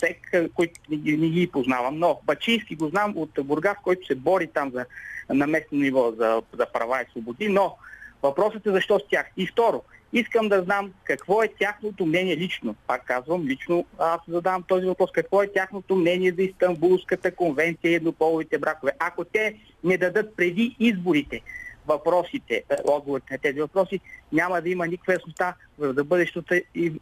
[0.00, 1.98] СЕК, които не, ги познавам.
[1.98, 4.86] Но Бачийски го знам от Бургас, който се бори там за,
[5.28, 7.76] на местно ниво за, за права и свободи, но
[8.22, 9.26] въпросът е защо с тях.
[9.36, 12.74] И второ, Искам да знам какво е тяхното мнение лично.
[12.86, 15.10] Пак казвам, лично аз задавам този въпрос.
[15.12, 18.92] Какво е тяхното мнение за Истанбулската конвенция и еднополовите бракове?
[18.98, 21.40] Ако те не дадат преди изборите
[21.88, 24.00] въпросите, е, отговорите на тези въпроси,
[24.32, 26.92] няма да има никаква яснота за бъдещото и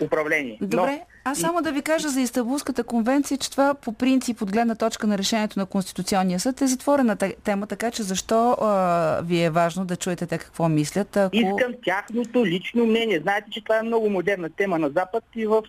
[0.00, 0.58] управление.
[0.60, 4.74] Добре, аз само да ви кажа за Истанбулската конвенция, че това по принцип от гледна
[4.74, 9.50] точка на решението на Конституционния съд е затворена тема, така че защо а, ви е
[9.50, 11.16] важно да чуете те какво мислят?
[11.16, 11.36] Ако...
[11.36, 13.20] Искам тяхното лично мнение.
[13.20, 15.62] Знаете, че това е много модерна тема на Запад и в,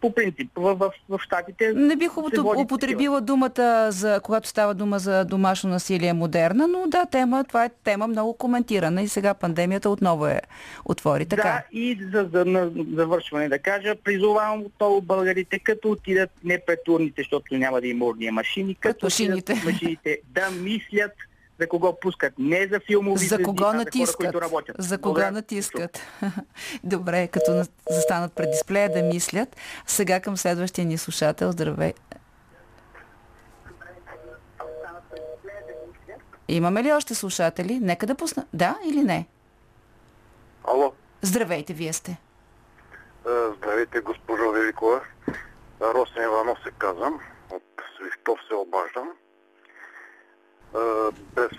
[0.00, 1.72] по принцип в, в, в Штатите.
[1.74, 2.18] Не бих
[2.56, 7.70] употребила думата, за, когато става дума за домашно насилие модерна, но да, тема, това е
[7.84, 10.40] тема много коментирана и сега пандемията отново е
[10.84, 11.26] отвори.
[11.26, 11.42] Така.
[11.42, 16.88] Да, и за, за на завършване да кажа, призовавам отново българите, като отидат не пред
[16.88, 19.52] урните, защото няма да има урния машини, като машините.
[19.52, 21.12] отидат машините да мислят
[21.60, 22.32] за кого пускат.
[22.38, 24.06] Не за филмови За кого звезди, натискат.
[24.06, 24.76] За, хора, които работят.
[24.78, 25.30] за кого Добре.
[25.30, 26.00] натискат.
[26.84, 29.56] Добре, като застанат пред дисплея да мислят.
[29.86, 31.52] Сега към следващия ни слушател.
[31.52, 31.92] Здравей.
[36.48, 37.80] Имаме ли още слушатели?
[37.80, 38.46] Нека да пусна.
[38.52, 39.26] Да или не?
[40.64, 40.92] Ало.
[41.22, 42.16] Здравейте, вие сте.
[43.26, 45.00] Е, здравейте, госпожо Великова.
[45.80, 47.20] Росен Иванов се казвам.
[47.50, 47.62] От
[47.96, 49.08] Свищов се обаждам.
[49.08, 50.78] Е,
[51.34, 51.50] без,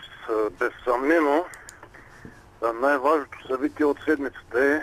[0.60, 1.45] без съмнено,
[2.73, 4.82] най-важното събитие от седмицата е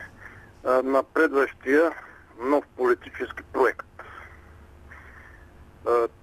[0.82, 1.92] напредващия
[2.38, 3.86] нов политически проект.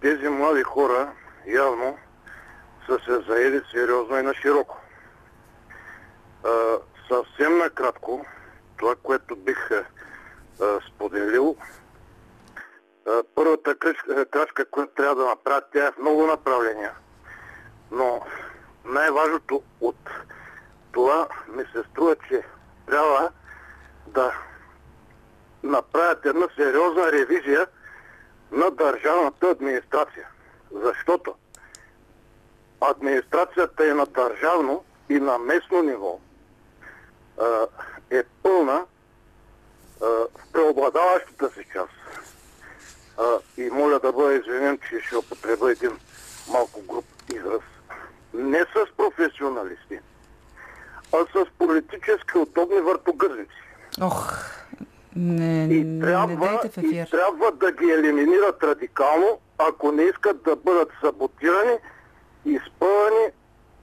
[0.01, 1.13] Тези млади хора
[1.47, 1.97] явно
[2.85, 4.77] са се заели сериозно и на широко.
[7.07, 8.25] Съвсем накратко,
[8.77, 9.69] това, което бих
[10.87, 11.55] споделил,
[13.35, 13.75] първата
[14.31, 16.91] крачка, която трябва да направят, тя е в много направления.
[17.91, 18.21] Но
[18.85, 20.09] най-важното от
[20.91, 22.43] това ми се струва, че
[22.85, 23.31] трябва
[24.07, 24.33] да
[25.63, 27.67] направят една сериозна ревизия
[28.51, 30.27] на държавната администрация.
[30.71, 31.35] Защото
[32.81, 36.19] администрацията е на държавно и на местно ниво
[38.09, 38.85] е пълна
[40.01, 41.93] в преобладаващата си част.
[43.57, 45.91] И моля да бъда извинен, че ще употребя един
[46.51, 47.61] малко груп израз.
[48.33, 49.99] Не с професионалисти,
[51.13, 53.61] а с политически удобни въртогърници.
[54.01, 54.33] Ох,
[55.15, 56.97] не, и трябва, не.
[57.01, 61.77] И трябва да ги елиминират радикално, ако не искат да бъдат саботирани
[62.45, 63.25] и спъвани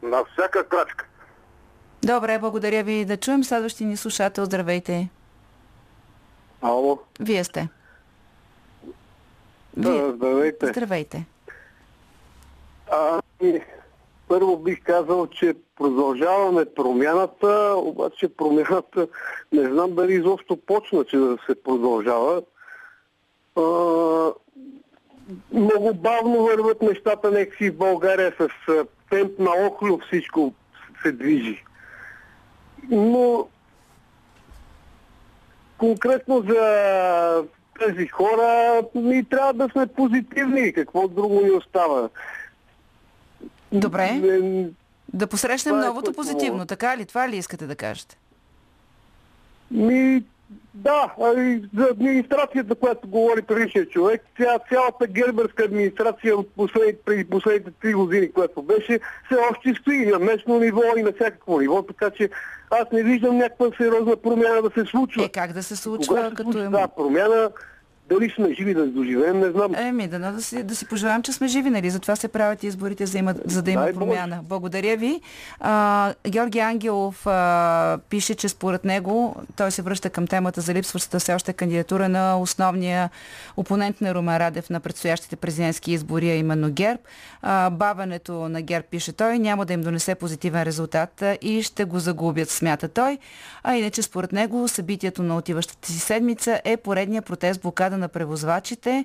[0.02, 1.04] на всяка крачка.
[2.02, 3.04] Добре, благодаря ви.
[3.04, 4.44] Да чуем следващия ни слушател.
[4.44, 5.08] Здравейте.
[6.62, 6.98] Ало.
[7.20, 7.68] Вие сте.
[9.76, 10.66] Да, здравейте.
[10.66, 11.26] Здравейте.
[12.90, 13.60] А, и
[14.28, 19.08] първо бих казал, че продължаваме промяната, обаче промяната
[19.52, 22.42] не знам дали изобщо почна, че да се продължава.
[23.56, 23.62] А,
[25.52, 28.48] много бавно върват нещата някакси в България с
[29.10, 30.52] темп на охлю всичко
[31.02, 31.64] се движи.
[32.90, 33.48] Но
[35.78, 37.44] конкретно за
[37.78, 40.72] тези хора ми трябва да сме позитивни.
[40.72, 42.08] Какво друго ни остава?
[43.72, 44.20] Добре.
[45.14, 46.66] Да посрещнем Това е новото е позитивно.
[46.66, 47.06] Така ли?
[47.06, 48.18] Това ли искате да кажете?
[49.70, 50.22] Ми,
[50.74, 51.14] да,
[51.76, 57.94] за администрацията, която говори предишния човек, ця, цялата герберска администрация от последните, преди последните три
[57.94, 62.30] години, която беше, все още стои на местно ниво и на всякакво ниво, така че
[62.70, 65.24] аз не виждам някаква сериозна промяна да се случва.
[65.24, 66.06] Е, как да се случва?
[66.08, 66.68] Кога се като случва, е...
[66.68, 67.50] Да, промяна
[68.08, 69.74] дали сме живи да доживеем, не знам.
[69.74, 71.90] Еми, да, да, си, да си пожелавам, че сме живи, нали?
[71.90, 74.36] Затова се правят изборите, за, има, за да има Дай промяна.
[74.36, 74.48] Боже.
[74.48, 75.20] Благодаря ви.
[75.60, 81.20] А, Георги Ангелов а, пише, че според него той се връща към темата за липсващата
[81.20, 83.10] все още кандидатура на основния
[83.56, 87.00] опонент на Румен Радев на предстоящите президентски избори, а именно ГЕРБ.
[87.42, 91.98] А, бавенето на ГЕРБ, пише той, няма да им донесе позитивен резултат и ще го
[91.98, 93.18] загубят, смята той.
[93.62, 99.04] А иначе според него събитието на отиващата си седмица е поредния протест блокада на превозвачите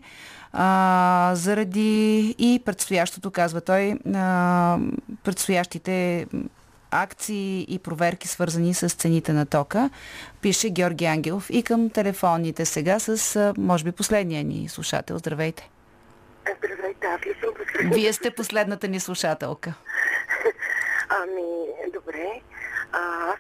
[0.53, 4.77] а, заради и предстоящото, казва той, а,
[5.23, 6.27] предстоящите
[6.93, 9.89] акции и проверки, свързани с цените на тока,
[10.41, 11.49] пише Георги Ангелов.
[11.49, 15.17] И към телефонните сега с, може би, последния ни слушател.
[15.17, 15.69] Здравейте.
[16.57, 17.95] Здравейте, аз ли съм последната?
[17.95, 19.73] Вие сте последната ни слушателка.
[21.09, 22.41] Ами, добре.
[22.91, 23.39] А, аз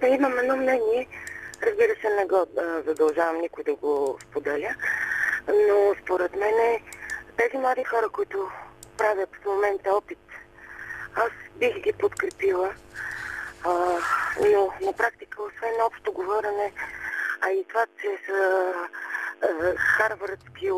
[0.00, 1.06] да имам едно мнение.
[1.62, 2.46] Разбира се, не го
[2.86, 4.74] задължавам никой да го споделя,
[5.48, 6.80] но според мен
[7.36, 8.50] тези млади хора, които
[8.96, 10.18] правят в момента опит,
[11.14, 12.74] аз бих ги подкрепила,
[13.64, 13.70] А,
[14.40, 16.72] но на практика, освен общо говорене,
[17.40, 18.72] а и това, че са
[19.76, 20.70] харвардски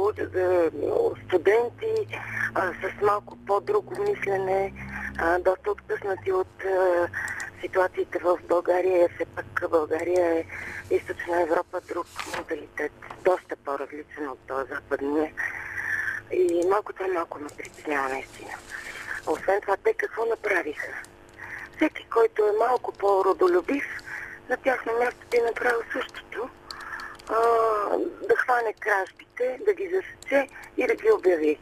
[1.27, 2.19] студенти
[2.55, 4.73] а, с малко по-друго мислене,
[5.19, 7.09] а, доста откъснати от а,
[7.61, 9.09] ситуациите в България.
[9.14, 10.44] Все пак България е
[10.90, 12.92] източна Европа, друг модалитет,
[13.25, 15.33] доста по-различен от този западния.
[16.33, 18.51] И малко това малко ме притеснява наистина.
[19.27, 20.92] Освен това, те какво направиха?
[21.77, 23.85] Всеки, който е малко по-родолюбив,
[24.49, 26.49] на тяхно място би направил същото.
[27.29, 27.37] А,
[28.29, 31.59] да хване кражбите, да ги засече и да ги обяви.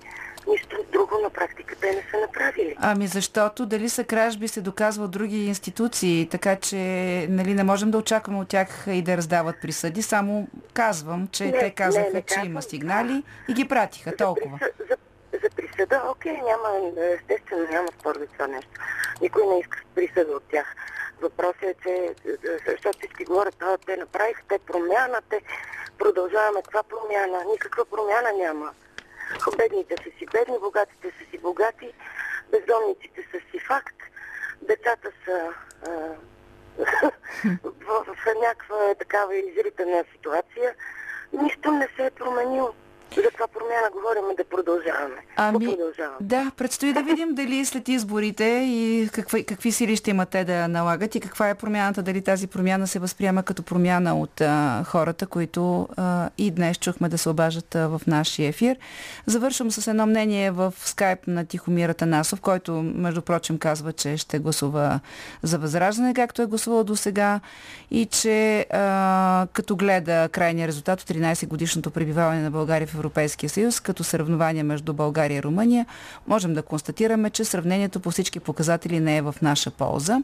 [0.49, 2.77] Нищо друго на практика те не са направили.
[2.79, 6.77] Ами защото дали са кражби се доказва от други институции, така че
[7.31, 10.03] нали, не можем да очакваме от тях и да раздават присъди.
[10.03, 14.17] Само казвам, че Не, те казаха, не, не че казвам има сигнали и ги пратиха
[14.17, 14.59] толкова.
[14.63, 14.97] За, за,
[15.43, 18.71] за присъда, окей, няма, естествено няма спор за това нещо.
[19.21, 20.75] Никой не иска присъда от тях.
[21.23, 22.15] Въпросът е, че е,
[22.69, 25.41] защото всички говорят, а, те направиха, те промяна, те
[25.99, 27.45] продължаваме каква промяна.
[27.53, 28.71] Никаква промяна няма.
[29.57, 31.93] Бедните са си бедни, богатите са си богати,
[32.51, 33.97] бездомниците са си факт,
[34.63, 35.53] децата са
[37.83, 40.75] в някаква такава изритана ситуация.
[41.33, 42.75] Нищо не се е променило.
[43.17, 45.17] За каква промяна говорим да продължаваме.
[45.37, 46.17] Ами, продължаваме.
[46.21, 50.69] да, предстои да видим дали след изборите и какви, какви сили ще имат те да
[50.69, 55.27] налагат и каква е промяната, дали тази промяна се възприема като промяна от а, хората,
[55.27, 58.77] които а, и днес чухме да се обажат а, в нашия ефир.
[59.27, 64.39] Завършвам с едно мнение в скайп на Тихомира Танасов, който, между прочим, казва, че ще
[64.39, 65.01] гласува
[65.43, 67.41] за възраждане, както е гласувал до сега
[67.91, 73.51] и че а, като гледа крайния резултат от 13 годишното пребиваване на България в Европейския
[73.51, 75.87] съюз, като сравнование между България и Румъния,
[76.27, 80.19] можем да констатираме, че сравнението по всички показатели не е в наша полза.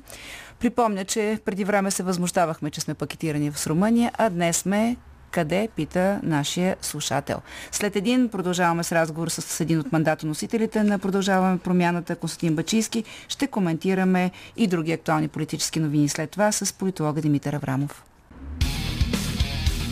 [0.61, 4.97] Припомня, че преди време се възмущавахме, че сме пакетирани с Румъния, а днес сме
[5.31, 7.39] къде, пита нашия слушател.
[7.73, 13.05] След един продължаваме с разговор с един от мандатоносителите на Продължаваме промяната Константин Бачийски.
[13.29, 18.05] Ще коментираме и други актуални политически новини след това с политолога Димитър Аврамов.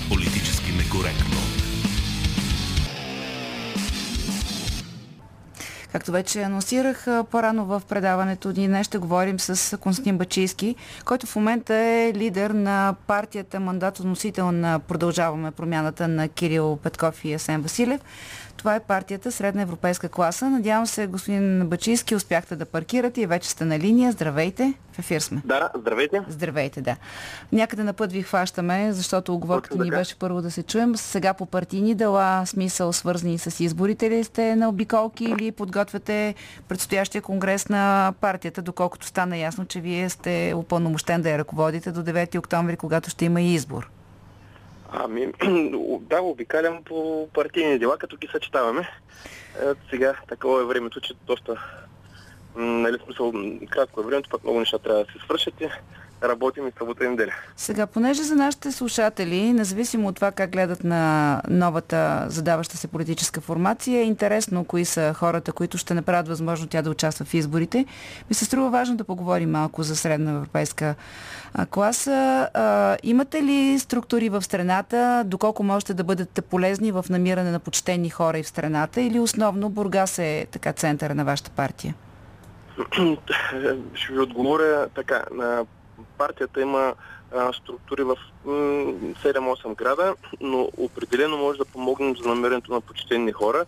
[0.09, 1.32] Политически некоректно.
[5.93, 10.75] Както вече анонсирах по-рано в предаването ни, днес ще говорим с Константин Бачийски,
[11.05, 17.35] който в момента е лидер на партията мандатоносител на Продължаваме промяната на Кирил Петков и
[17.35, 18.01] Асен Василев.
[18.63, 20.51] Това е партията Средна европейска класа.
[20.51, 24.13] Надявам се, господин Бачийски, успяхте да паркирате и вече сте на линия.
[24.13, 25.43] Здравейте, в ефир сме.
[25.45, 26.21] Да, здравейте.
[26.29, 26.97] Здравейте, да.
[27.53, 30.97] Някъде на път ви хващаме, защото оговорката ни беше първо да се чуем.
[30.97, 36.35] Сега по партийни дела, смисъл свързани с изборите ли сте на обиколки или подготвяте
[36.69, 42.03] предстоящия конгрес на партията, доколкото стана ясно, че вие сте упълномощен да я ръководите до
[42.03, 43.91] 9 октомври, когато ще има и избор.
[44.95, 45.33] Ами,
[46.01, 48.81] да, обикалям по партийни дела, като ги съчетаваме.
[48.81, 51.63] Е, сега такова е времето, че доста,
[52.57, 53.33] нали, смисъл,
[53.71, 55.69] кратко е времето, пък много неща трябва да се свършат и
[56.25, 57.33] работим и събота и неделя.
[57.57, 63.41] Сега, понеже за нашите слушатели, независимо от това как гледат на новата задаваща се политическа
[63.41, 67.87] формация, е интересно кои са хората, които ще направят възможно тя да участва в изборите.
[68.31, 70.95] Ми се струва важно да поговорим малко за средна европейска
[71.71, 72.49] класа.
[72.55, 78.11] А, имате ли структури в страната, доколко можете да бъдете полезни в намиране на почтени
[78.11, 81.95] хора и в страната, или основно Бургас е така центъра на вашата партия?
[83.95, 85.25] Ще ви отговоря така.
[85.33, 85.65] На
[86.19, 86.95] партията има
[87.53, 88.53] структури в м,
[89.25, 93.65] 7-8 града, но определено може да помогнем за намерението на почтени хора,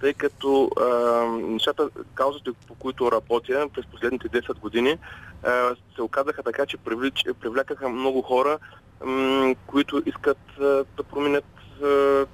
[0.00, 0.86] тъй като а,
[1.26, 4.98] нещата, каузите, по които работя през последните 10 години,
[5.42, 8.58] а, се оказаха така, че привлич, привлякаха много хора,
[9.04, 10.62] м, които искат а,
[10.96, 11.44] да променят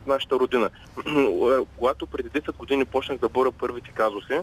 [0.07, 0.71] нашата родина.
[1.77, 4.41] Когато преди 10 години почнах да боря първите казуси,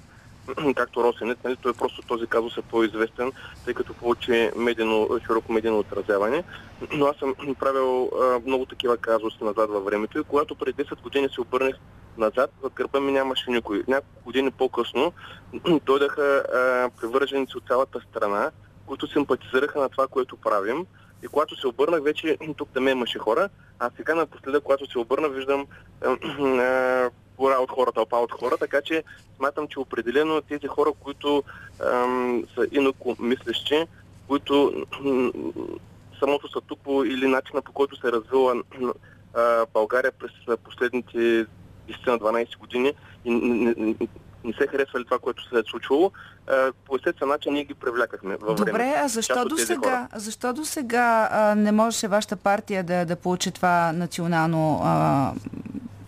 [0.75, 3.31] както Росенец, нали, той просто този казус е по-известен,
[3.65, 6.43] тъй като получи медийно, широко медийно отразяване.
[6.93, 11.01] Но аз съм правил а, много такива казуси назад във времето и когато преди 10
[11.01, 11.75] години се обърнах
[12.17, 13.83] назад, в гърба ми нямаше никой.
[13.87, 15.13] Няколко години по-късно
[15.85, 16.43] дойдаха
[17.01, 18.51] привърженици от цялата страна,
[18.85, 20.85] които симпатизираха на това, което правим.
[21.23, 23.49] И когато се обърнах, вече тук да ме имаше хора,
[23.79, 25.67] а сега напоследък, когато се обърна, виждам
[27.41, 29.03] гора от хора, тълпа от хора, така че
[29.37, 31.43] смятам, че определено тези хора, които
[31.93, 33.87] ам, са инако мислещи,
[34.27, 34.73] които
[36.19, 38.63] самото статукво или начина по който се е развила
[39.33, 41.45] а, България през последните 10
[42.07, 42.93] на 12 години
[43.25, 43.95] и не, не,
[44.43, 46.11] не се харесвали това, което се е случвало,
[46.47, 48.71] а, по естествен начин ние ги привлякахме във време.
[48.71, 53.15] Добре, а защо до сега, защо до сега а, не можеше вашата партия да, да
[53.15, 55.33] получи това национално а,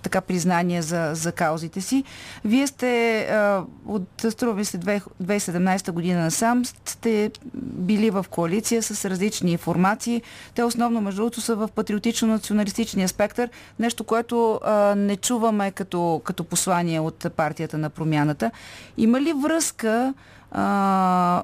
[0.04, 2.04] така признание за, за каузите си.
[2.45, 9.58] Вие сте а, от струва се 2017 година насам, сте били в коалиция с различни
[9.58, 10.22] формации.
[10.56, 13.49] Те основно, между другото, са в патриотично-националистичния спектър,
[13.80, 18.51] нещо, което а, не чуваме като, като послание от партията на промяната.
[18.97, 20.14] Има ли връзка,
[20.51, 21.43] а,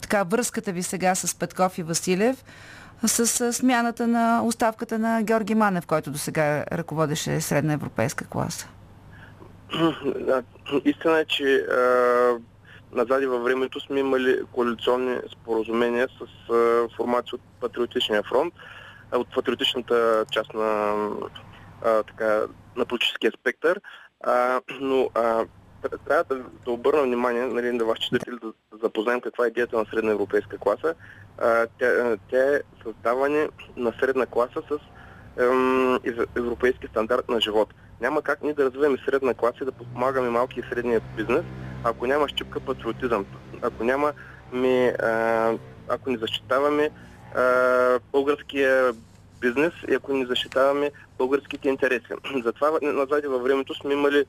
[0.00, 2.44] така, връзката ви сега с Петков и Василев,
[3.08, 8.68] с смяната на оставката на Георги Манев, който до сега ръководеше средна европейска класа?
[10.84, 12.38] Истина е, че а,
[12.92, 18.54] назади във времето сме имали коалиционни споразумения с а, формация от Патриотичния фронт,
[19.10, 20.94] а, от патриотичната част на,
[21.84, 22.40] а, така,
[22.76, 23.80] на политическия спектър.
[24.24, 25.44] А, но а,
[26.08, 29.84] трябва да, да обърна внимание, нали, да вашите читатели да запознаем каква е идеята на
[29.90, 30.94] средна европейска класа.
[31.38, 34.78] А, тя, тя е създаване на средна класа с
[36.36, 37.74] европейски стандарт на живот.
[38.00, 41.44] Няма как ние да развиваме средна класа и да подпомагаме малки и средния бизнес,
[41.84, 43.26] ако няма щипка патриотизъм,
[43.62, 44.12] ако няма
[44.52, 45.52] ми, а,
[45.88, 46.90] ако не защитаваме
[47.34, 48.92] а, българския
[49.40, 52.06] бизнес и ако не защитаваме българските интереси.
[52.44, 54.24] Затова назади във времето сме имали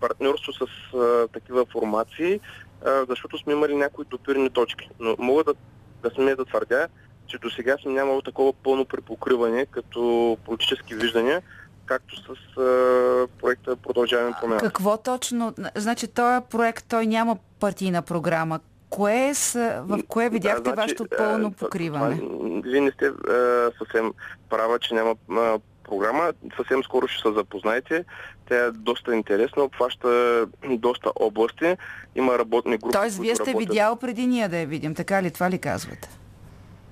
[0.00, 2.40] партньорство с а, такива формации,
[2.86, 4.90] а, защото сме имали някои допирни точки.
[5.00, 5.54] Но мога да,
[6.02, 6.88] да смея да твърдя,
[7.26, 11.42] че до сега съм нямал такова пълно припокриване като политически виждания,
[11.86, 14.60] както с а, проекта Продължаваме промяна.
[14.60, 15.54] Какво точно?
[15.74, 18.60] Значи този проект той няма партийна програма.
[18.90, 22.18] Кое с, в кое видяхте да, значи, вашето пълно покриване?
[22.18, 24.12] Това, вие не сте а, съвсем
[24.50, 26.32] права, че няма а, програма.
[26.56, 28.04] Съвсем скоро ще се запознаете.
[28.48, 31.76] Тя е доста интересна, обхваща доста области.
[32.14, 32.92] Има работни групи.
[32.92, 33.68] Тоест, вие сте работят...
[33.68, 35.30] видял преди ние да я видим, така ли?
[35.30, 36.08] Това ли казвате?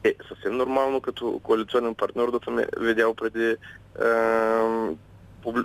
[0.04, 3.56] Е, съвсем нормално като коалиционен партньор да съм видял преди е,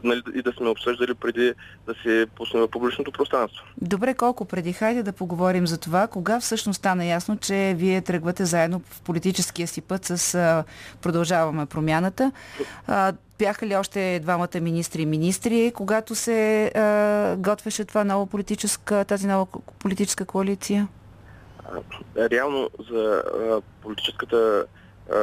[0.04, 1.54] нали, и да сме обсъждали преди
[1.88, 3.66] да се пусне в публичното пространство.
[3.82, 4.74] Добре, колко преди?
[4.74, 6.08] Хайде да поговорим за това.
[6.08, 10.64] Кога всъщност стана ясно, че вие тръгвате заедно в политическия си път с
[11.02, 12.32] Продължаваме промяната?
[13.40, 19.28] Бяха ли още двамата министри и министри, когато се а, готвеше това ново политическа, тази
[19.28, 19.46] нова
[19.80, 20.88] политическа коалиция?
[22.18, 24.66] Реално за а, политическата
[25.12, 25.16] а,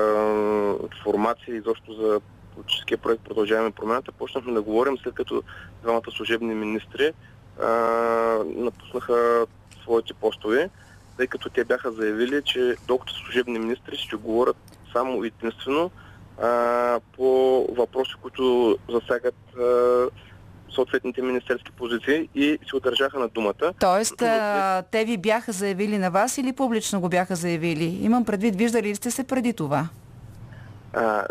[1.04, 2.20] формация и защо за
[2.59, 5.42] политическия проект Продължаваме промяната, почнахме да говорим след като
[5.82, 7.12] двамата служебни министри
[7.62, 7.68] а,
[8.56, 9.46] напуснаха
[9.82, 10.70] своите постове,
[11.16, 14.56] тъй като те бяха заявили, че докато служебни министри ще говорят
[14.92, 15.90] само единствено
[16.42, 20.06] а, по въпроси, които засягат а,
[20.74, 23.72] съответните министерски позиции и се удържаха на думата.
[23.80, 27.98] Тоест, а, те ви бяха заявили на вас или публично го бяха заявили?
[28.02, 29.88] Имам предвид, виждали ли сте се преди това?
[30.93, 31.26] А,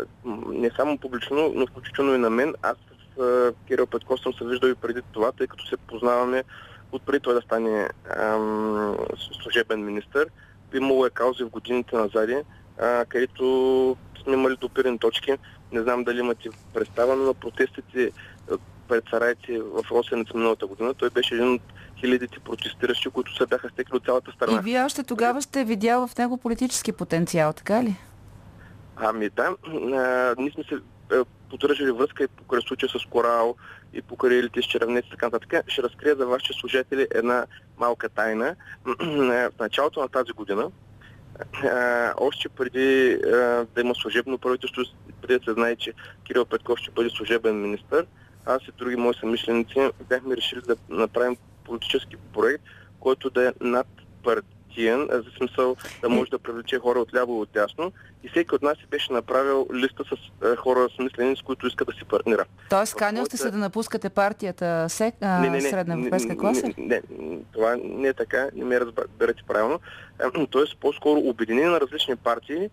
[0.46, 2.54] не само публично, но включително и на мен.
[2.62, 2.76] Аз
[3.18, 6.44] с Кирил Петков съм се виждал и преди това, тъй като се познаваме
[6.92, 7.88] от преди той да стане
[8.18, 8.96] ам,
[9.42, 10.24] служебен министр.
[10.74, 12.36] Имало е каузи в годините назади,
[13.08, 15.36] където сме имали допирени точки.
[15.72, 18.10] Не знам дали имате представа, но на протестите
[18.88, 20.94] пред Сарайци в Росенец миналата година.
[20.94, 21.62] Той беше един от
[22.00, 24.58] хилядите протестиращи, които се бяха стекли от цялата страна.
[24.58, 27.96] И вие още тогава сте видял в него политически потенциал, така ли?
[29.00, 30.78] Ами да, а, ние сме се
[31.50, 33.56] поддържали връзка и покрай случая с Корал
[33.92, 35.64] и покрай с червници и така нататък.
[35.68, 37.46] Ще разкрия за вашите служители една
[37.78, 38.56] малка тайна.
[38.84, 40.70] В началото на тази година,
[41.64, 44.82] а, още преди а, да има служебно правителство,
[45.22, 45.92] преди да се знае, че
[46.24, 48.04] Кирил Петков ще бъде служебен министр,
[48.46, 52.64] аз и други мои съмишленици бяхме решили да направим политически проект,
[53.00, 53.86] който да е над
[54.24, 57.92] партия партиен, за смисъл да може да привлече хора от ляво и от дясно.
[58.24, 61.66] И всеки от нас си беше направил листа с е, хора с мислени, с които
[61.66, 62.44] иска да си партнира.
[62.70, 66.66] Тоест, канил сте се да напускате партията сек, а, не, не, не, Средна европейска класа?
[66.78, 69.80] Не, не, това не е така, не ме разберете правилно.
[70.50, 72.70] Тоест, по-скоро обединение на различни партии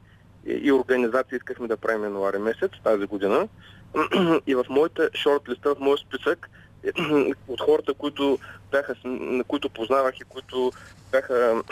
[0.48, 3.48] и, и организации искахме да правим януари месец тази година.
[4.48, 6.50] И в моята шорт-листа, в моят списък,
[7.48, 8.40] от хората, които
[8.72, 10.72] бяха, на които познавах и които
[11.12, 11.64] бяха,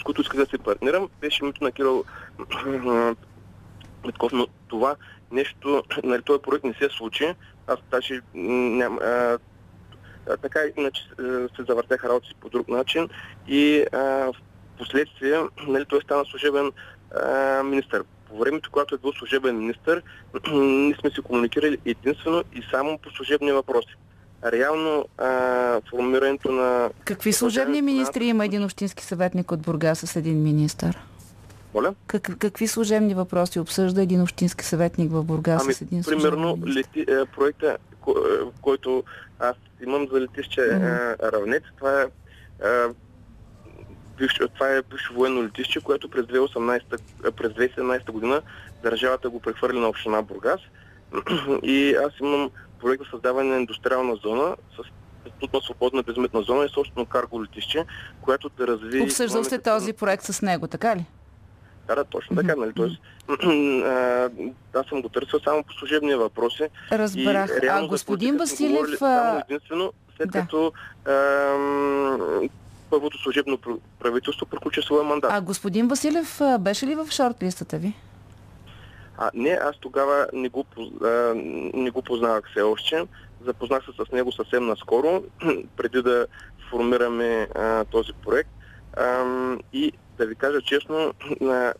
[0.00, 2.04] с които исках да се партнирам, беше името на Кирил
[4.04, 4.96] Митков, но това
[5.30, 7.34] нещо, нали, този проект не се случи.
[7.66, 9.38] Аз даже ням, а,
[10.42, 11.02] така иначе
[11.56, 13.08] се завъртяха работи по друг начин
[13.48, 14.34] и а, в
[14.78, 16.72] последствие нали, той стана служебен
[17.14, 18.04] а, министър.
[18.28, 20.02] По времето, когато е бил служебен министр,
[20.52, 23.94] ние сме си комуникирали единствено и само по служебни въпроси.
[24.44, 26.90] Реално а, формирането на...
[27.04, 30.98] Какви служебни министри има един общински съветник от Бургас с един министър?
[31.74, 31.94] Моля?
[32.06, 37.00] Как, какви служебни въпроси обсъжда един общински съветник в Бургас ами, с един примерно лети,
[37.00, 38.14] е, проекта, ко, е,
[38.62, 39.04] който
[39.38, 39.56] аз
[39.86, 41.28] имам за летище mm-hmm.
[41.28, 42.04] е, Равнец, това е,
[42.68, 42.86] е
[44.18, 46.82] бивш, това е бивше военно летище, което през 2018,
[47.36, 48.42] през 2017 година
[48.82, 50.60] държавата го прехвърли на община Бургас.
[51.62, 52.50] и аз имам
[52.80, 54.82] проект за създаване на индустриална зона с
[55.38, 57.84] статут на свободна безметна зона и собствено карго летище,
[58.20, 59.02] което да развие...
[59.02, 61.04] Обсъждал сте този проект с него, така ли?
[61.86, 62.72] Да, да, точно така, нали?
[62.76, 62.96] Тоест,
[64.74, 66.68] аз съм го търсил само по служебни въпроси.
[66.92, 67.50] Разбрах.
[67.62, 68.98] И, а господин Василев...
[68.98, 70.40] Само единствено, след да.
[70.40, 70.72] като
[72.90, 73.58] първото служебно
[73.98, 75.30] правителство приключи своя мандат.
[75.34, 77.92] А господин Василев беше ли в шорт-листата ви?
[79.18, 80.64] А, не, аз тогава не го,
[81.04, 81.32] а,
[81.74, 83.06] не го познавах все още.
[83.46, 85.22] Запознах се с него съвсем наскоро,
[85.76, 86.26] преди да
[86.70, 88.50] формираме а, този проект.
[88.96, 89.24] А,
[89.72, 91.12] и да ви кажа честно,
[91.42, 91.72] а,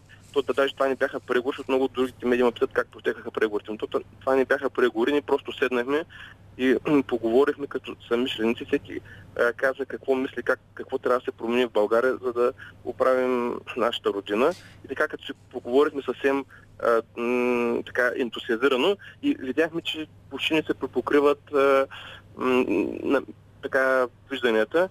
[0.43, 2.89] то да даже това не бяха преговори, защото много от другите медии ме питат как
[2.89, 3.70] протекаха преговорите.
[3.70, 6.05] Но това не бяха преговори, ние просто седнахме
[6.59, 6.76] и
[7.07, 8.64] поговорихме като самишленици.
[8.64, 9.01] Всеки
[9.39, 12.53] а, каза какво мисли, как, какво трябва да се промени в България, за да
[12.84, 14.53] оправим нашата родина.
[14.84, 16.45] И така като си поговорихме съвсем
[16.82, 21.86] а, м, така ентусиазирано и видяхме, че почти не се препокриват а,
[22.36, 22.64] м,
[23.03, 23.22] на,
[23.62, 24.89] така вижданията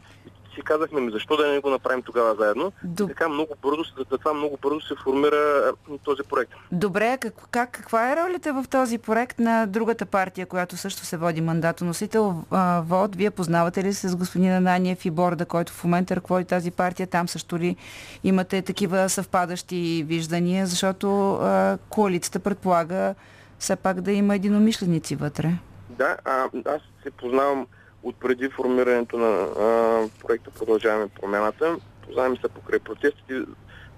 [0.58, 2.72] си казахме, ми защо да не го направим тогава заедно.
[2.84, 3.10] Доб...
[3.10, 5.72] Така много бързо, за това много бързо се формира
[6.03, 6.51] този проект.
[6.72, 11.18] Добре, как, как, каква е ролята в този проект на другата партия, която също се
[11.18, 12.43] води мандатоносител
[12.82, 13.16] ВОД?
[13.16, 17.08] Вие познавате ли с господин Ананиев и Борда, който в момента ръководи тази партия?
[17.08, 17.76] Там също ли
[18.24, 20.68] имате такива съвпадащи виждания?
[20.68, 23.16] Защото а, коалицията предполага
[23.60, 25.51] все пак да има единомишленици вътре.
[25.89, 27.68] Да, а, аз се познавам
[28.04, 31.78] от преди формирането на а, проекта Продължаваме промяната.
[32.06, 33.41] Познаваме се покрай протестите,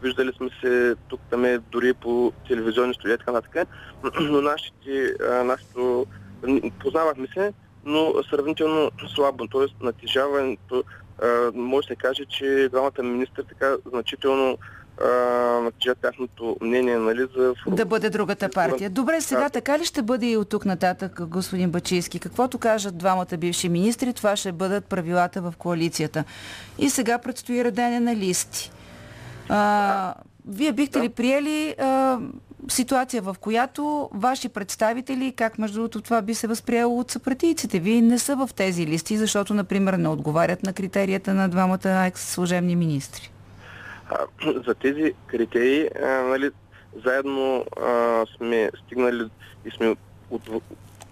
[0.01, 3.67] виждали сме се тук там е дори по телевизионни студии, така нататък,
[4.21, 6.05] но нашите, а, нашето,
[6.79, 7.53] познавахме се,
[7.85, 9.85] но сравнително слабо, т.е.
[9.85, 10.83] натежаването,
[11.53, 14.57] може да се каже, че главната министър така значително
[15.63, 17.53] натежа тяхното мнение, нали, за...
[17.67, 18.89] Да бъде другата партия.
[18.89, 22.19] Добре, сега така ли ще бъде и от тук нататък, господин Бачийски?
[22.19, 26.23] Каквото кажат двамата бивши министри, това ще бъдат правилата в коалицията.
[26.77, 28.71] И сега предстои редене на листи.
[29.49, 30.13] А,
[30.47, 31.05] вие бихте да.
[31.05, 32.19] ли приели а,
[32.67, 38.01] ситуация, в която ваши представители, как между другото това би се възприело от съпратийците ви,
[38.01, 43.31] не са в тези листи, защото, например, не отговарят на критерията на двамата екс-служебни министри?
[44.67, 46.51] за тези критерии, а, нали,
[47.05, 49.29] заедно а, сме стигнали
[49.65, 49.95] и сме
[50.29, 50.49] от,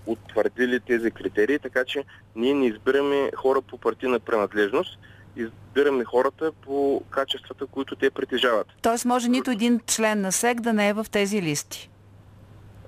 [0.06, 2.04] утвърдили тези критерии, така че
[2.36, 5.00] ние не избираме хора по партийна принадлежност,
[5.36, 8.68] избираме хората по качествата, които те притежават.
[8.82, 11.90] Тоест може нито един член на СЕК да не е в тези листи?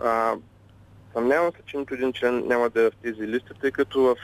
[0.04, 0.34] А,
[1.14, 4.16] съмнявам се, че нито един член няма да е в тези листи, тъй като в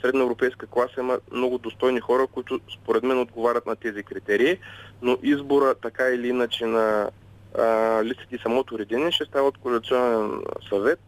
[0.00, 4.58] средна европейска класа има много достойни хора, които според мен отговарят на тези критерии,
[5.02, 7.10] но избора така или иначе на
[7.58, 11.00] а, листите и самото редение ще става от коалиционен съвет,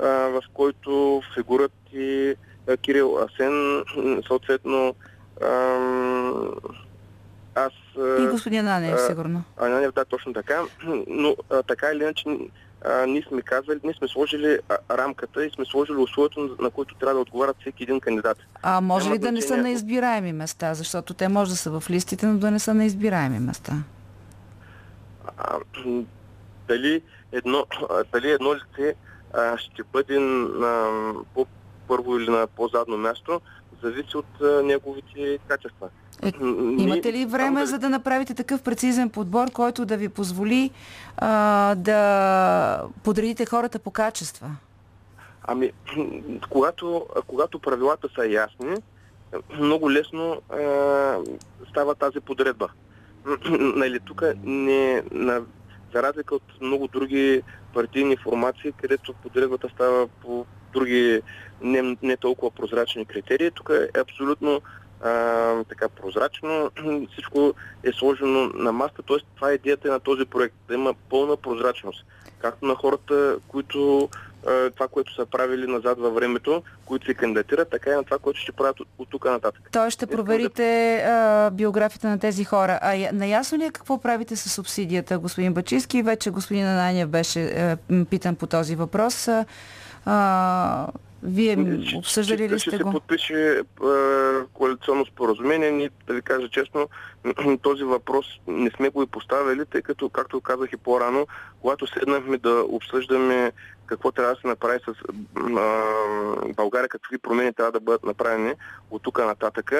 [0.00, 2.34] а, в който фигурат и
[2.68, 3.84] а, Кирил Асен,
[4.26, 4.94] съответно
[5.42, 5.78] а,
[7.54, 7.72] аз...
[8.20, 9.44] И господин Анев, сигурно.
[9.56, 10.62] Анев, да, точно така.
[11.06, 12.24] Но а, така или иначе
[12.84, 16.94] а, ние сме казали, ние сме сложили а, рамката и сме сложили условието, на които
[16.94, 18.38] трябва да отговарят всеки един кандидат.
[18.62, 20.74] А може Няма ли да не са на избираеми места?
[20.74, 23.72] Защото те може да са в листите, но да не са на избираеми места.
[25.36, 25.58] А,
[26.68, 27.02] дали,
[27.32, 27.66] едно,
[28.12, 28.94] дали едно лице
[29.34, 30.90] а, ще бъде на
[31.34, 33.40] по-първо или на по-задно място,
[33.82, 35.88] зависи от а, неговите качества.
[36.22, 36.32] Е,
[36.78, 40.70] имате ли време за да направите такъв прецизен подбор, който да ви позволи
[41.16, 44.50] а, да подредите хората по качества?
[45.44, 45.72] Ами,
[46.50, 48.76] когато, когато правилата са ясни,
[49.58, 50.58] много лесно а,
[51.70, 52.68] става тази подредба.
[53.50, 55.42] нали, тук не, на,
[55.94, 57.42] за разлика от много други
[57.74, 61.22] партийни формации, където подредбата става по други
[61.62, 64.60] не, не толкова прозрачни критерии, тук е абсолютно
[65.02, 66.70] а, така прозрачно,
[67.12, 69.16] всичко е сложено на маста, т.е.
[69.36, 72.04] това е идеята на този проект, да има пълна прозрачност,
[72.38, 74.08] както на хората, които
[74.46, 78.18] а, това, което са правили назад във времето, които се кандидатират, така и на това,
[78.18, 79.68] което ще правят от, от тук нататък.
[79.72, 82.78] Той ще проверите а, биографията на тези хора.
[82.82, 86.02] А наясно ли е какво правите с субсидията, господин Бачиски?
[86.02, 89.28] Вече господин Ананиев беше а, м, питан по този въпрос.
[90.04, 90.86] А,
[91.22, 92.92] вие м, обсъждали ли ще сте се го?
[92.92, 93.62] подпише е,
[94.52, 95.70] коалиционно споразумение.
[95.70, 96.88] Ние, да ви кажа честно,
[97.62, 101.26] този въпрос не сме го и поставили, тъй като, както казах и по-рано,
[101.60, 103.52] когато седнахме да обсъждаме
[103.86, 104.94] какво трябва да се направи с
[105.58, 105.82] а,
[106.56, 108.54] България, какви промени трябва да бъдат направени
[108.90, 109.72] от тук нататък,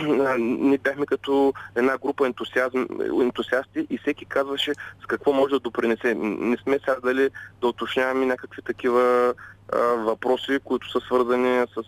[0.38, 2.84] ние бяхме като една група ентусиазм,
[3.22, 4.72] ентусиасти и всеки казваше
[5.02, 6.14] с какво може да допринесе.
[6.14, 7.30] Не сме сядали
[7.60, 9.34] да уточняваме някакви такива
[9.72, 11.82] а, въпроси, които са свързани с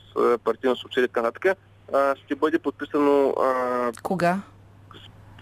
[0.45, 1.59] партийна субсидия и така нататък.
[2.25, 4.39] Ще бъде подписано а, Кога?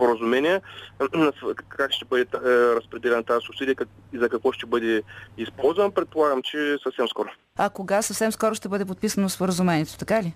[0.00, 0.60] Споразумение
[1.68, 3.76] как ще бъде е, разпределена тази субсидия
[4.12, 5.02] и за какво ще бъде
[5.38, 5.92] използван.
[5.92, 7.28] Предполагам, че съвсем скоро.
[7.58, 10.34] А кога съвсем скоро ще бъде подписано споразумението, така ли?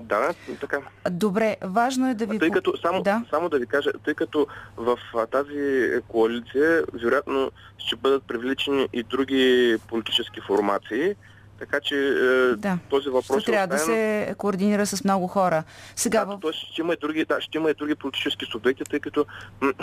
[0.00, 0.80] Да, така.
[1.10, 2.38] Добре, важно е да ви...
[2.38, 3.24] Тъй като, само, Да.
[3.30, 4.46] само да ви кажа, тъй като
[4.76, 4.98] в
[5.30, 11.14] тази коалиция вероятно ще бъдат привличани и други политически формации,
[11.58, 12.78] така че е, Да.
[12.90, 14.26] този въпрос Ще трябва да оставен.
[14.26, 15.62] се координира с много хора.
[15.96, 16.38] Сега в...
[16.40, 19.26] Тоест ще има и други, да, ще има и други политически субекти, тъй като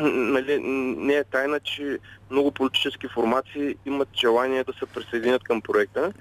[0.05, 0.59] нали,
[0.97, 1.99] не е тайна, че
[2.31, 6.13] много политически формации имат желание да се присъединят към проекта.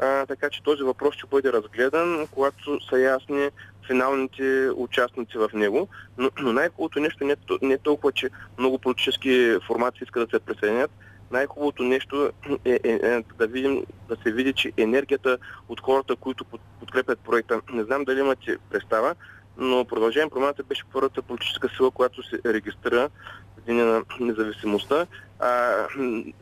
[0.00, 3.48] А, така че този въпрос ще бъде разгледан, когато са ясни
[3.86, 5.88] финалните участници в него.
[6.18, 10.36] Но, но най-хубавото нещо не, е не е толкова, че много политически формации искат да
[10.36, 10.90] се присъединят.
[11.30, 12.30] Най-хубавото нещо
[12.64, 17.18] е, е, е да, видим, да се види, че енергията от хората, които под- подкрепят
[17.18, 19.14] проекта, не знам дали имате представа,
[19.56, 23.10] но продължение промяната беше първата политическа сила, която се регистрира
[23.56, 25.06] в деня на независимостта.
[25.38, 25.48] А,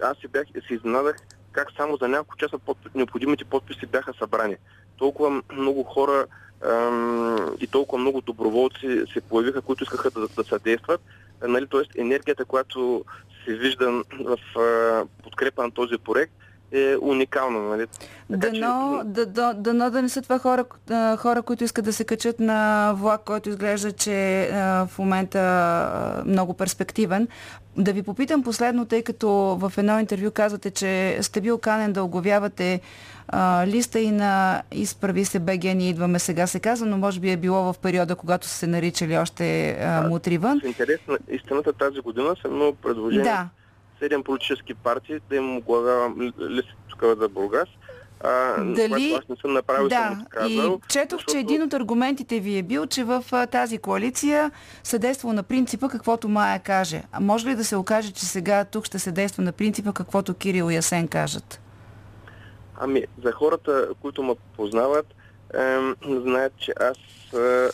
[0.03, 1.17] аз се, бях, се изненадах
[1.53, 4.57] как само за няколко часа под, необходимите подписи бяха събрани.
[4.97, 6.27] Толкова много хора
[6.65, 11.01] ам, и толкова много доброволци се появиха, които искаха да, да съдействат.
[11.43, 13.05] Нали, тоест енергията, която
[13.49, 14.39] се вижда в
[15.23, 16.33] подкрепа на този проект,
[16.73, 17.61] е уникална.
[17.61, 17.87] Нали?
[18.31, 20.65] Дано, да, да, дано да не са това хора,
[21.17, 26.55] хора, които искат да се качат на влак, който изглежда, че а, в момента много
[26.55, 27.29] перспективен.
[27.77, 32.03] Да ви попитам последно, тъй като в едно интервю казвате, че сте бил канен да
[32.03, 32.81] оглавявате
[33.29, 37.31] а, листа и на Изправи се БГ, ние идваме сега се казва, но може би
[37.31, 40.61] е било в периода, когато са се наричали още а, мутри вън.
[40.61, 43.49] В интерес на истината тази година съм имал предложение Да.
[43.99, 47.69] Седем политически партии да им оглавявам листа тук за Бургас.
[48.21, 50.81] А, Дали- аз не съм направил, съм Да, отказал.
[50.85, 54.51] и четох, че един от аргументите ви е бил, че в тази коалиция
[54.83, 57.03] се действало на принципа каквото Мая каже.
[57.13, 60.35] А може ли да се окаже, че сега тук ще се действа на принципа каквото
[60.35, 61.61] Кирил и Асен кажат?
[62.81, 65.07] Ами, за хората, които ме познават,
[65.55, 66.97] ем, знаят, че аз
[67.41, 67.69] е,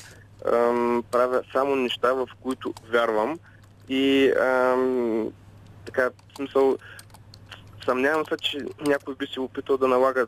[0.53, 3.39] ем, правя само неща, в които вярвам.
[3.89, 5.27] И ем,
[5.87, 6.76] така, в смисъл,
[7.85, 10.26] съмнявам се, че някой би се опитал да налага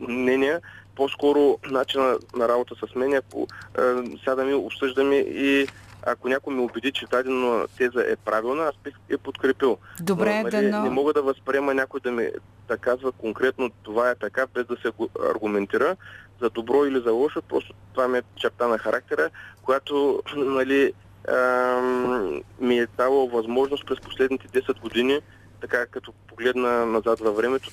[0.00, 0.60] мнения.
[0.96, 3.46] По-скоро начина на работа с мен, ако
[3.78, 3.80] е,
[4.24, 5.66] сядаме, обсъждаме и
[6.02, 9.78] ако някой ме убеди, че дадена теза е правилна, аз бих е подкрепил.
[10.00, 12.28] Добре, Но, дано- Не мога да възприема някой да ми
[12.68, 14.92] да казва конкретно това е така, без да се
[15.26, 15.96] аргументира
[16.40, 17.42] за добро или за лошо.
[17.42, 19.30] Просто това ми е черта на характера,
[19.62, 20.92] която нали,
[22.60, 25.20] ми е дала възможност през последните 10 години
[25.60, 27.70] така като погледна назад във времето,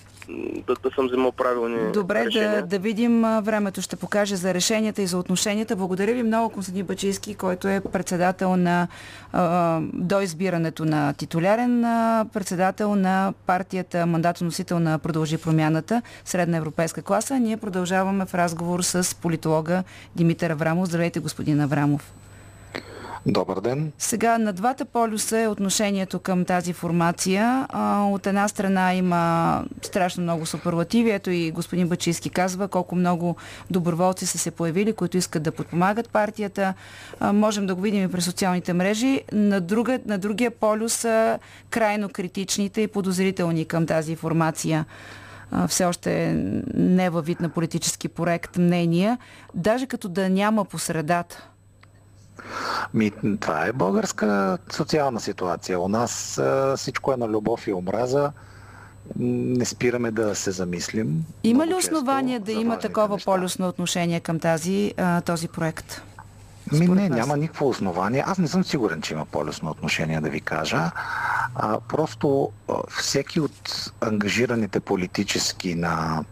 [0.68, 2.62] да, да съм вземал правилни Добре, решения.
[2.62, 3.22] да, да видим.
[3.22, 5.76] Времето ще покаже за решенията и за отношенията.
[5.76, 8.88] Благодаря ви много, Константин Бачийски, който е председател на
[9.34, 17.02] а, до избирането на титулярен а, председател на партията, мандатоносител на Продължи промяната, средна европейска
[17.02, 17.40] класа.
[17.40, 19.84] Ние продължаваме в разговор с политолога
[20.16, 20.88] Димитър Аврамов.
[20.88, 22.14] Здравейте, господин Аврамов.
[23.28, 23.92] Добър ден.
[23.98, 27.68] Сега на двата полюса е отношението към тази формация.
[28.12, 31.12] От една страна има страшно много суперлативи.
[31.12, 33.36] Ето и господин Бачийски казва колко много
[33.72, 36.74] доброволци са се появили, които искат да подпомагат партията.
[37.22, 39.22] Можем да го видим и през социалните мрежи.
[39.32, 44.86] На, друга, на другия полюс са крайно критичните и подозрителни към тази формация
[45.68, 46.34] все още
[46.74, 49.18] не във вид на политически проект мнения,
[49.54, 51.50] даже като да няма по средата.
[52.94, 55.80] Ми, това е българска социална ситуация.
[55.80, 58.32] У нас а, всичко е на любов и омраза.
[59.20, 61.26] Не спираме да се замислим.
[61.44, 66.02] Има ли основания да има такова полюсно отношение към тази, а, този проект?
[66.72, 68.24] Ми, не, няма никакво основание.
[68.28, 70.92] Аз не съм сигурен, че има полюсно отношение, да ви кажа.
[71.56, 72.52] А, просто
[72.90, 76.24] всеки от ангажираните политически на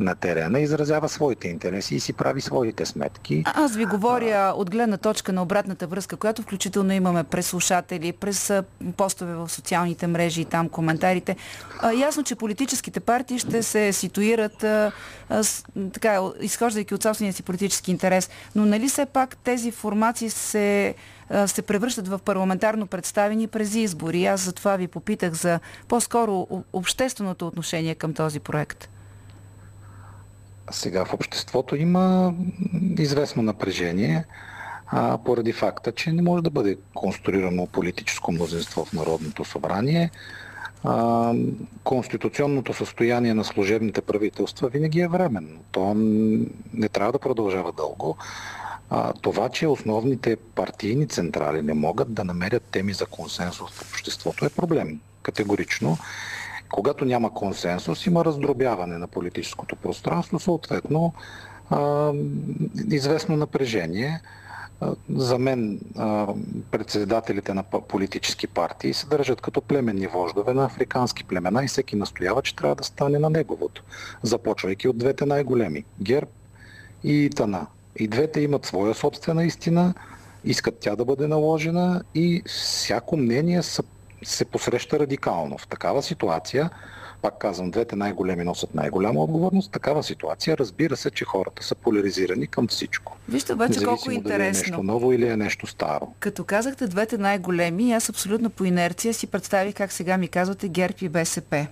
[0.00, 3.42] на терена, изразява своите интереси и си прави своите сметки.
[3.46, 8.12] А, аз ви говоря от гледна точка на обратната връзка, която включително имаме през слушатели,
[8.12, 8.52] през
[8.96, 11.36] постове в социалните мрежи и там коментарите.
[11.80, 14.92] А, ясно, че политическите партии ще се ситуират а,
[15.42, 18.30] с, така, изхождайки от собствения си политически интерес.
[18.54, 20.94] Но нали все пак тези формации се
[21.46, 24.26] се превръщат в парламентарно представени през избори.
[24.26, 28.88] Аз за това ви попитах за по-скоро общественото отношение към този проект.
[30.70, 32.34] Сега в обществото има
[32.98, 34.24] известно напрежение
[34.86, 40.10] а, поради факта, че не може да бъде конструирано политическо мнозинство в Народното събрание.
[40.84, 41.34] А,
[41.84, 45.60] конституционното състояние на служебните правителства винаги е временно.
[45.72, 45.94] То
[46.74, 48.16] не трябва да продължава дълго.
[48.90, 54.44] А, това, че основните партийни централи не могат да намерят теми за консенсус в обществото
[54.44, 55.00] е проблем.
[55.22, 55.98] Категорично.
[56.72, 61.12] Когато няма консенсус, има раздробяване на политическото пространство, съответно
[61.70, 62.12] а,
[62.90, 64.20] известно напрежение.
[65.14, 65.80] За мен
[66.70, 72.42] председателите на политически партии се държат като племенни вождове на африкански племена и всеки настоява,
[72.42, 73.84] че трябва да стане на неговото,
[74.22, 76.30] започвайки от двете най-големи– ГЕРБ
[77.04, 77.66] и Тана.
[77.96, 79.94] И двете имат своя собствена истина,
[80.44, 83.82] искат тя да бъде наложена и всяко мнение са
[84.22, 85.58] се посреща радикално.
[85.58, 86.70] В такава ситуация,
[87.22, 91.74] пак казвам, двете най-големи носят най-голяма отговорност, в такава ситуация разбира се, че хората са
[91.74, 93.16] поляризирани към всичко.
[93.28, 94.38] Вижте обаче колко интересно.
[94.38, 96.12] Дали е нещо ново или е нещо старо.
[96.20, 100.94] Като казахте двете най-големи, аз абсолютно по инерция си представих как сега ми казвате ГЕРБ
[101.02, 101.66] и БСП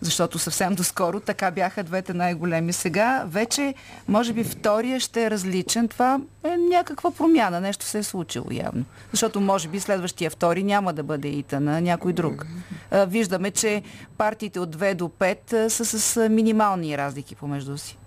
[0.00, 2.72] защото съвсем доскоро така бяха двете най-големи.
[2.72, 3.74] Сега вече,
[4.08, 5.88] може би, втория ще е различен.
[5.88, 8.84] Това е някаква промяна, нещо се е случило явно.
[9.10, 12.46] Защото, може би, следващия втори няма да бъде ИТА на някой друг.
[12.92, 13.82] Виждаме, че
[14.18, 17.98] партиите от 2 до 5 са с минимални разлики помежду си.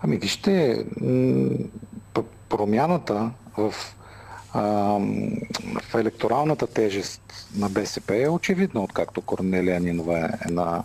[0.00, 0.84] Ами вижте,
[2.48, 3.74] промяната в
[4.56, 7.22] в електоралната тежест
[7.56, 10.82] на БСП е очевидна, откакто Корнелия Нинова е на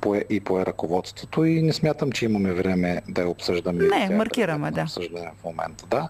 [0.00, 3.84] пое, и пое ръководството и не смятам, че имаме време да я обсъждаме.
[3.84, 4.82] Не, маркираме, да.
[4.82, 6.08] Обсъждаме в момента, да.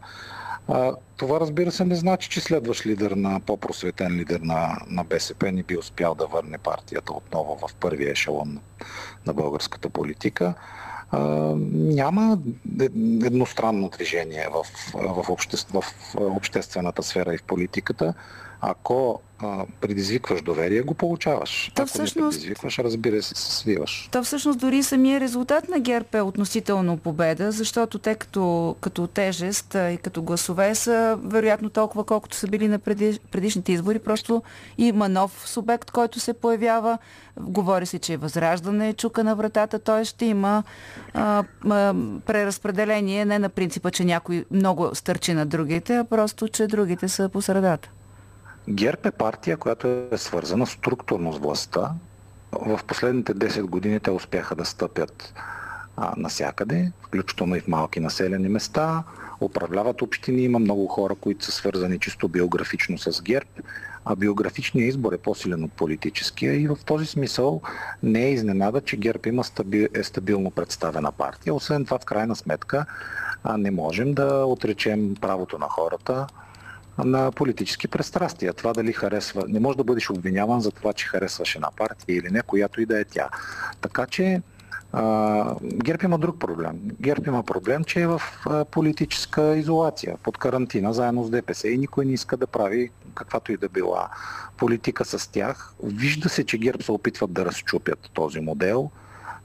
[0.68, 5.52] А, това разбира се не значи, че следващ лидер на по-просветен лидер на, на БСП
[5.52, 8.60] не би успял да върне партията отново в първия ешелон на,
[9.26, 10.54] на българската политика
[11.72, 12.38] няма
[13.24, 18.14] едностранно движение в, в, обществ, в обществената сфера и в политиката.
[18.60, 21.72] Ако а, предизвикваш доверие, го получаваш.
[21.74, 22.16] То Ако всъщност...
[22.16, 24.08] не предизвикваш, разбира се, се свиваш.
[24.12, 29.74] То всъщност дори самия резултат на ГЕРБ е относително победа, защото те като, като тежест
[29.74, 33.98] и като гласове са вероятно толкова, колкото са били на преди, предишните избори.
[33.98, 34.42] Просто
[34.78, 36.98] има нов субект, който се появява.
[37.40, 40.04] Говори се, че е възраждане, чука на вратата, т.е.
[40.04, 40.62] ще има
[41.14, 41.94] а, а,
[42.26, 47.28] преразпределение не на принципа, че някой много стърчи на другите, а просто, че другите са
[47.28, 47.90] по средата.
[48.68, 51.90] ГЕРБ е партия, която е свързана структурно с властта.
[52.52, 55.34] В последните 10 години те успяха да стъпят
[55.96, 59.02] а, насякъде, включително и в малки населени места.
[59.40, 63.50] Управляват общини, има много хора, които са свързани чисто биографично с ГЕРБ,
[64.04, 67.60] а биографичният избор е по-силен от политическия и в този смисъл
[68.02, 71.54] не е изненада, че ГЕРБ има стаби, е стабилно представена партия.
[71.54, 72.86] Освен това, в крайна сметка,
[73.44, 76.26] а не можем да отречем правото на хората
[77.04, 78.52] на политически пристрастия.
[78.52, 82.28] Това дали харесва, не може да бъдеш обвиняван за това, че харесваш една партия или
[82.30, 83.28] не, която и да е тя.
[83.80, 84.42] Така че
[85.62, 86.80] ГЕРБ има друг проблем.
[87.00, 88.22] ГЕРБ има проблем, че е в
[88.70, 93.56] политическа изолация, под карантина, заедно с ДПС и никой не иска да прави каквато и
[93.56, 94.08] да била
[94.56, 95.74] политика с тях.
[95.82, 98.90] Вижда се, че ГЕРБ се опитват да разчупят този модел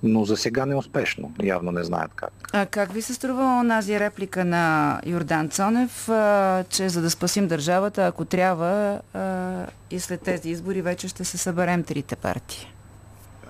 [0.04, 1.34] но за сега не успешно.
[1.44, 2.34] Явно не знаят как.
[2.54, 7.48] А как ви се струва онази реплика на Йордан Цонев, а, че за да спасим
[7.48, 12.74] държавата, ако трябва а, и след тези избори вече ще се съберем трите партии?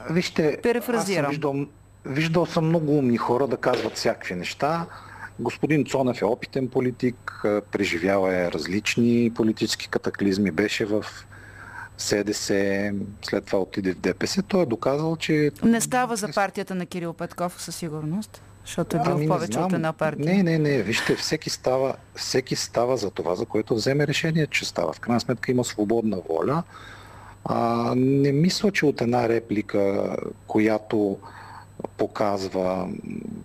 [0.09, 0.57] Вижте,
[0.93, 1.55] аз съм виждал,
[2.05, 4.85] виждал съм много умни хора да казват всякакви неща.
[5.39, 11.05] Господин Цонев е опитен политик, преживял е различни политически катаклизми, беше в
[12.01, 14.41] СДС, след това отиде в ДПС.
[14.41, 15.51] Той е доказал, че...
[15.63, 19.73] Не става за партията на Кирил Петков със сигурност, защото е бил ами, повече от
[19.73, 20.25] една партия.
[20.25, 20.81] Не, не, не.
[20.81, 24.93] Вижте, всеки става, всеки става за това, за което вземе решение, че става.
[24.93, 26.63] В крайна сметка има свободна воля.
[27.45, 30.15] А, не мисля, че от една реплика,
[30.47, 31.17] която
[31.97, 32.89] показва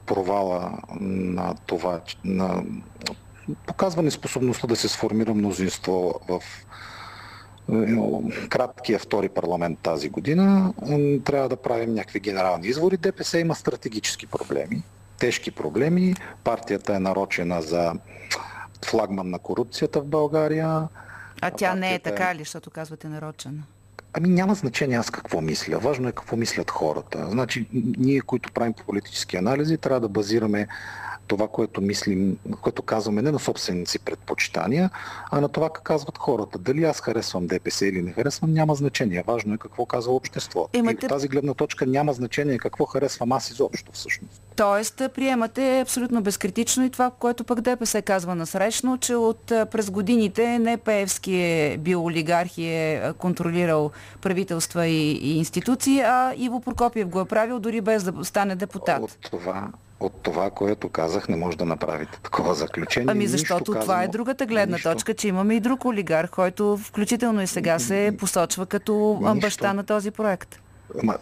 [0.07, 2.63] провала на това, на
[3.67, 6.43] показва неспособността да се сформира мнозинство в
[8.49, 10.75] краткия втори парламент тази година,
[11.25, 12.97] трябва да правим някакви генерални извори.
[12.97, 14.83] ДПС има стратегически проблеми,
[15.19, 16.15] тежки проблеми.
[16.45, 17.95] Партията е нарочена за
[18.85, 20.89] флагман на корупцията в България.
[21.41, 23.63] А тя не е така ли, защото казвате нарочена?
[24.13, 25.79] Ами няма значение аз какво мисля.
[25.79, 27.27] Важно е какво мислят хората.
[27.31, 27.67] Значи,
[27.99, 30.67] ние, които правим политически анализи, трябва да базираме
[31.27, 34.91] това, което мислим, което казваме не на собствените си предпочитания,
[35.31, 36.59] а на това, как казват хората.
[36.59, 39.25] Дали аз харесвам ДПС или не харесвам, няма значение.
[39.27, 40.69] Важно е какво казва общество.
[40.73, 41.07] Имате...
[41.07, 44.43] И тази гледна точка няма значение какво харесвам аз изобщо всъщност.
[44.57, 50.59] Тоест, приемате абсолютно безкритично и това, което пък ДПС казва насрещно, че от през годините
[50.59, 53.91] не Пеевски е бил олигарх и е контролирал
[54.23, 59.03] правителства и, и институции, а Иво Прокопиев го е правил дори без да стане депутат.
[59.03, 59.69] От това,
[60.01, 63.09] от това, което казах, не може да направите такова заключение.
[63.11, 64.91] Ами защото нищо това е казано, е другата гледна нищо.
[64.91, 69.41] точка, че имаме и друг олигарх, който включително и сега се посочва като нищо.
[69.41, 70.61] баща на този проект.
[71.03, 71.19] Ама,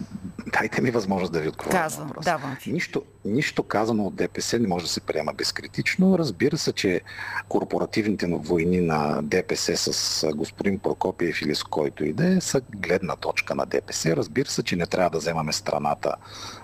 [0.60, 1.82] дайте ми възможност да ви отговоря.
[1.82, 2.72] Казвам, давам ви.
[2.72, 6.18] Нищо, нищо казано от ДПС не може да се приема безкритично.
[6.18, 7.00] Разбира се, че
[7.48, 13.16] корпоративните войни на ДПС с господин Прокопиев или с който и да е са гледна
[13.16, 14.16] точка на ДПС.
[14.16, 16.14] Разбира се, че не трябва да вземаме страната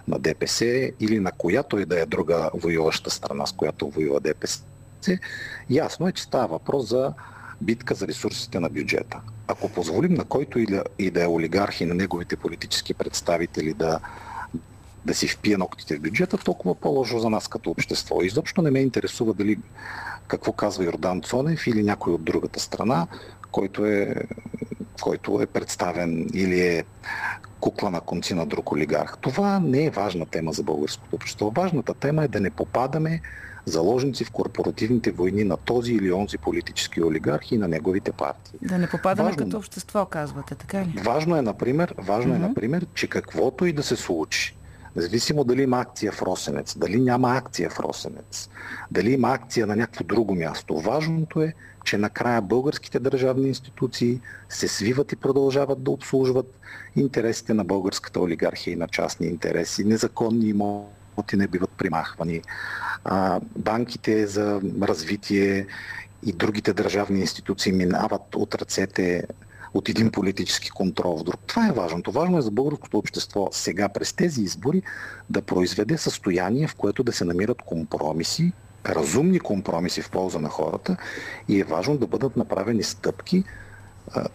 [0.09, 4.61] на ДПС или на която и да е друга воюваща страна, с която воюва ДПС.
[5.71, 7.13] Ясно е, че става въпрос за
[7.61, 9.21] битка за ресурсите на бюджета.
[9.49, 10.59] Ако позволим на който
[10.99, 14.01] и да, е олигарх и на неговите политически представители да,
[15.05, 18.23] да си впие ногтите в бюджета, толкова по-лошо за нас като общество.
[18.23, 19.59] Изобщо не ме интересува дали
[20.27, 23.07] какво казва Йордан Цонев или някой от другата страна,
[23.51, 24.15] който е,
[25.03, 26.85] който е представен или е
[27.61, 29.17] кукла на конци на друг олигарх.
[29.21, 31.51] Това не е важна тема за българското общество.
[31.51, 33.21] Важната тема е да не попадаме
[33.67, 38.59] заложници в корпоративните войни на този или онзи политически олигарх и на неговите партии.
[38.63, 40.95] Да не попадаме важно, като общество, казвате, така ли?
[41.05, 42.45] Важно е, например, важно mm-hmm.
[42.45, 44.57] е, например, че каквото и да се случи,
[44.97, 48.49] независимо дали има акция в Росенец, дали няма акция в Росенец,
[48.91, 51.55] дали има акция на някакво друго място, важното е,
[51.85, 56.61] че накрая българските държавни институции се свиват и продължават да обслужват
[56.97, 61.00] интересите на българската олигархия и на частни интереси, незаконни имоти
[61.37, 62.43] не биват примахвани,
[63.05, 65.67] а, банките за развитие
[66.27, 69.25] и другите държавни институции минават от ръцете
[69.75, 71.41] от един политически контрол в друг.
[71.47, 72.13] Това е важното.
[72.13, 74.83] Важно е за българското общество сега през тези избори
[75.31, 78.53] да произведе състояние, в което да се намират компромиси,
[78.87, 80.97] разумни компромиси в полза на хората
[81.49, 83.45] и е важно да бъдат направени стъпки,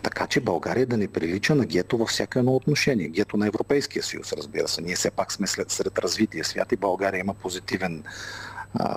[0.03, 3.07] така че България да не прилича на гето във всяко едно отношение.
[3.07, 4.82] Гето на Европейския съюз, разбира се.
[4.82, 8.03] Ние все пак сме след, сред развития свят и България има позитивен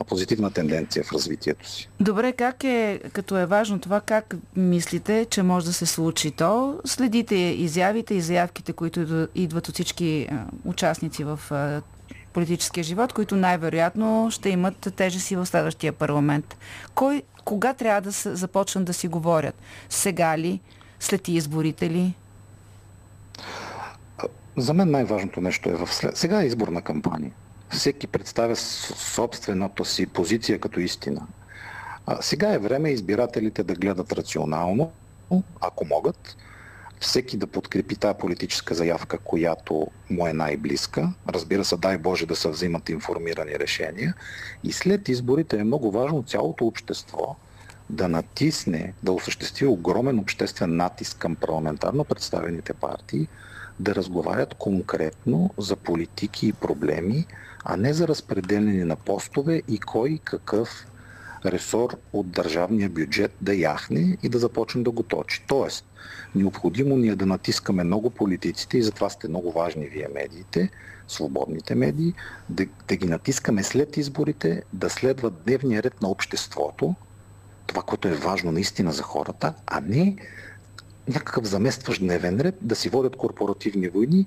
[0.08, 1.88] позитивна тенденция в развитието си.
[2.00, 6.80] Добре, как е, като е важно това, как мислите, че може да се случи то?
[6.84, 10.28] Следите изявите и заявките, които идват от всички
[10.64, 11.40] участници в
[12.32, 16.56] политическия живот, които най-вероятно ще имат тежест и в следващия парламент.
[16.94, 19.54] Кой, кога трябва да се започнат да си говорят?
[19.88, 20.60] Сега ли?
[21.00, 22.14] След изборите ли?
[24.56, 26.16] За мен най-важното нещо е в след...
[26.16, 27.32] Сега е изборна кампания
[27.70, 31.26] всеки представя собствената си позиция като истина.
[32.06, 34.92] А, сега е време избирателите да гледат рационално,
[35.60, 36.36] ако могат,
[37.00, 41.12] всеки да подкрепи тази политическа заявка, която му е най-близка.
[41.28, 44.14] Разбира се, дай Боже да се взимат информирани решения.
[44.64, 47.36] И след изборите е много важно цялото общество
[47.90, 53.28] да натисне, да осъществи огромен обществен натиск към парламентарно представените партии,
[53.80, 57.26] да разговарят конкретно за политики и проблеми,
[57.64, 60.86] а не за разпределение на постове и кой какъв
[61.46, 65.44] ресор от държавния бюджет да яхне и да започне да го точи.
[65.48, 65.84] Тоест,
[66.34, 70.70] необходимо ни е да натискаме много политиците и затова сте много важни вие медиите,
[71.08, 72.14] свободните медии,
[72.48, 76.94] да, да ги натискаме след изборите, да следват дневния ред на обществото,
[77.66, 80.16] това, което е важно наистина за хората, а не
[81.08, 84.26] някакъв заместващ дневен ред, да си водят корпоративни войни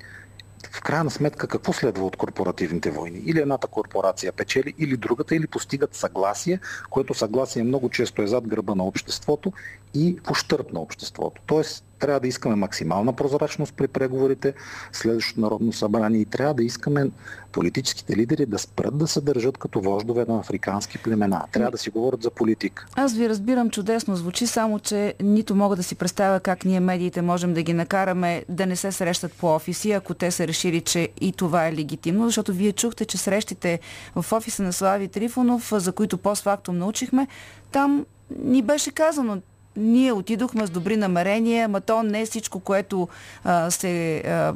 [0.71, 3.21] в крайна сметка какво следва от корпоративните войни?
[3.25, 6.59] Или едната корпорация печели, или другата, или постигат съгласие,
[6.89, 9.53] което съгласие много често е зад гърба на обществото
[9.93, 11.41] и в на обществото.
[11.45, 14.53] Тоест, трябва да искаме максимална прозрачност при преговорите,
[14.91, 17.09] следващото Народно събрание и трябва да искаме
[17.51, 21.43] политическите лидери да спрат да се държат като вождове на африкански племена.
[21.51, 22.85] Трябва да си говорят за политика.
[22.95, 27.21] Аз ви разбирам чудесно звучи, само че нито мога да си представя как ние медиите
[27.21, 31.09] можем да ги накараме да не се срещат по офиси, ако те са решили, че
[31.21, 33.79] и това е легитимно, защото вие чухте, че срещите
[34.15, 37.27] в офиса на Слави Трифонов, за които постфактум научихме,
[37.71, 38.05] там
[38.39, 39.41] ни беше казано,
[39.75, 43.07] ние отидохме с добри намерения, ма то не е всичко, което
[43.43, 44.53] а, се, а,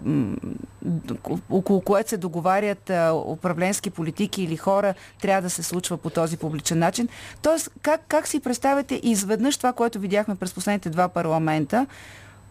[1.49, 6.37] около което се договарят а, управленски политики или хора, трябва да се случва по този
[6.37, 7.07] публичен начин.
[7.41, 11.87] Тоест, как, как си представяте изведнъж това, което видяхме през последните два парламента,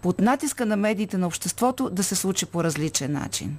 [0.02, 3.58] под натиска на медиите на обществото да се случи по различен начин?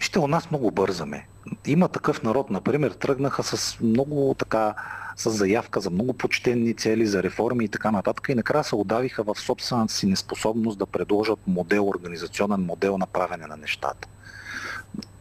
[0.00, 1.26] Вижте, у нас много бързаме.
[1.66, 4.74] Има такъв народ, например, тръгнаха с много така,
[5.16, 9.22] с заявка за много почтенни цели, за реформи и така нататък и накрая се отдавиха
[9.22, 14.08] в собствената си неспособност да предложат модел, организационен модел на правене на нещата.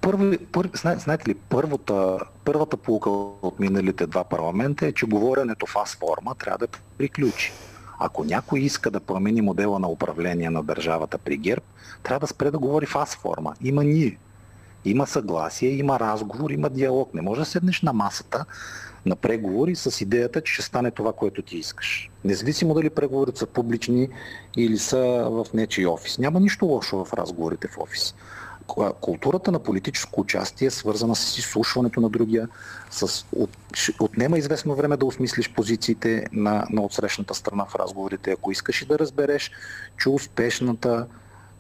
[0.02, 5.76] Първи, първи, знаете ли, първата, първата полука от миналите два парламента е, че говоренето в
[5.76, 6.68] аз форма трябва да
[6.98, 7.54] приключи.
[8.00, 11.66] Ако някой иска да промени модела на управление на държавата при ГЕРБ,
[12.04, 13.54] трябва да спре да говори в аз форма.
[13.62, 14.18] Има ние.
[14.86, 17.14] Има съгласие, има разговор, има диалог.
[17.14, 18.46] Не може да седнеш на масата
[19.06, 22.10] на преговори с идеята, че ще стане това, което ти искаш.
[22.24, 24.10] Независимо дали преговорите са публични
[24.58, 24.98] или са
[25.30, 26.18] в нечи офис.
[26.18, 28.16] Няма нищо лошо в разговорите в офис.
[29.02, 32.48] Културата на политическо участие е свързана с изслушването на другия,
[32.92, 33.50] с от,
[34.00, 38.86] отнема известно време да осмислиш позициите на, на отсрещната страна в разговорите, ако искаш и
[38.86, 39.52] да разбереш,
[39.98, 41.08] че успешната,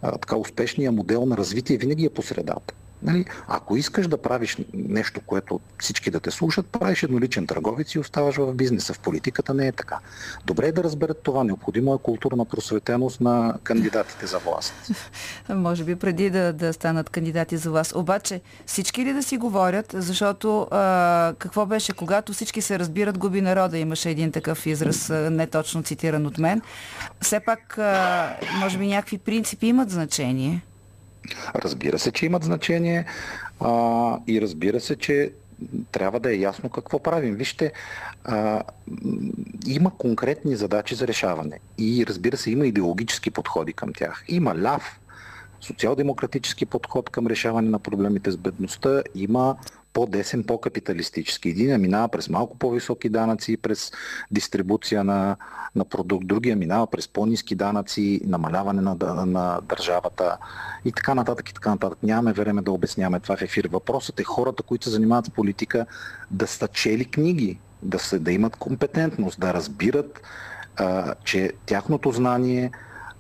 [0.01, 2.73] така, успешния модел на развитие винаги е по средата.
[3.03, 7.99] Нали, ако искаш да правиш нещо, което всички да те слушат, правиш едноличен търговец и
[7.99, 8.93] оставаш в бизнеса.
[8.93, 9.99] В политиката не е така.
[10.45, 11.43] Добре е да разберат това.
[11.43, 14.73] Необходимо е културна просветеност на кандидатите за власт.
[15.49, 17.95] Може би преди да, да станат кандидати за власт.
[17.95, 23.41] Обаче всички ли да си говорят, защото а, какво беше, когато всички се разбират, губи
[23.41, 23.77] народа.
[23.77, 26.61] Имаше един такъв израз, не точно цитиран от мен.
[27.21, 30.61] Все пак, а, може би някакви принципи имат значение.
[31.55, 33.05] Разбира се, че имат значение
[33.59, 35.31] а, и разбира се, че
[35.91, 37.35] трябва да е ясно какво правим.
[37.35, 37.71] Вижте,
[38.23, 38.63] а,
[39.67, 44.23] има конкретни задачи за решаване и разбира се, има идеологически подходи към тях.
[44.27, 44.99] Има ляв,
[45.61, 49.55] социал-демократически подход към решаване на проблемите с бедността, има
[49.93, 51.49] по-десен, по-капиталистически.
[51.49, 53.91] Един минава през малко по-високи данъци, през
[54.31, 55.37] дистрибуция на,
[55.75, 60.37] на продукт, другия минава през по-низки данъци, намаляване на, на държавата
[60.85, 61.97] и така нататък и така нататък.
[62.03, 63.69] Нямаме време да обясняваме това в ефир.
[63.71, 65.85] Въпросът е хората, които се занимават с политика,
[66.31, 70.21] да са чели книги, да, се, да имат компетентност, да разбират,
[70.75, 72.71] а, че тяхното знание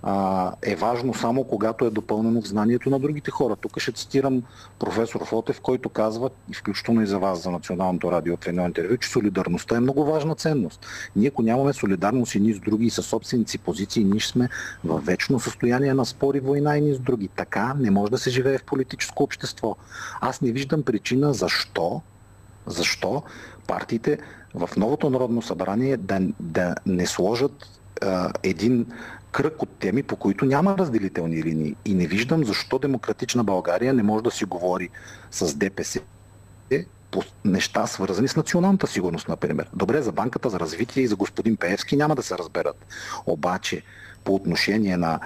[0.03, 3.55] а, е важно само когато е допълнено в знанието на другите хора.
[3.55, 4.43] Тук ще цитирам
[4.79, 8.97] професор Фотев, който казва, и включително и за вас, за Националното радио в едно интервю,
[8.97, 10.85] че солидарността е много важна ценност.
[11.15, 14.49] Ние ако нямаме солидарност и ни с други и със собственици позиции, ние сме
[14.83, 17.27] в вечно състояние на спори, война и ни с други.
[17.35, 19.75] Така не може да се живее в политическо общество.
[20.21, 22.01] Аз не виждам причина защо,
[22.65, 23.23] защо
[23.67, 24.17] партиите
[24.55, 27.79] в новото народно събрание да, да не сложат
[28.43, 28.85] един
[29.31, 31.75] кръг от теми, по които няма разделителни линии.
[31.85, 34.89] И не виждам защо Демократична България не може да си говори
[35.31, 35.99] с ДПС
[37.11, 39.69] по неща, свързани с националната сигурност, например.
[39.73, 42.85] Добре, за Банката за развитие и за господин Пеевски няма да се разберат.
[43.25, 43.81] Обаче,
[44.23, 45.19] по отношение на,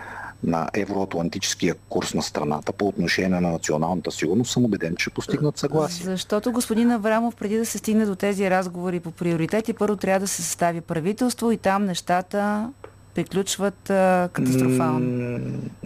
[0.43, 6.05] на евроатлантическия курс на страната, по отношение на националната сигурност, съм убеден, че постигнат съгласие.
[6.05, 10.27] Защото господин Аврамов, преди да се стигне до тези разговори по приоритети, първо трябва да
[10.27, 12.69] се състави правителство и там нещата
[13.15, 15.39] приключват а, катастрофално.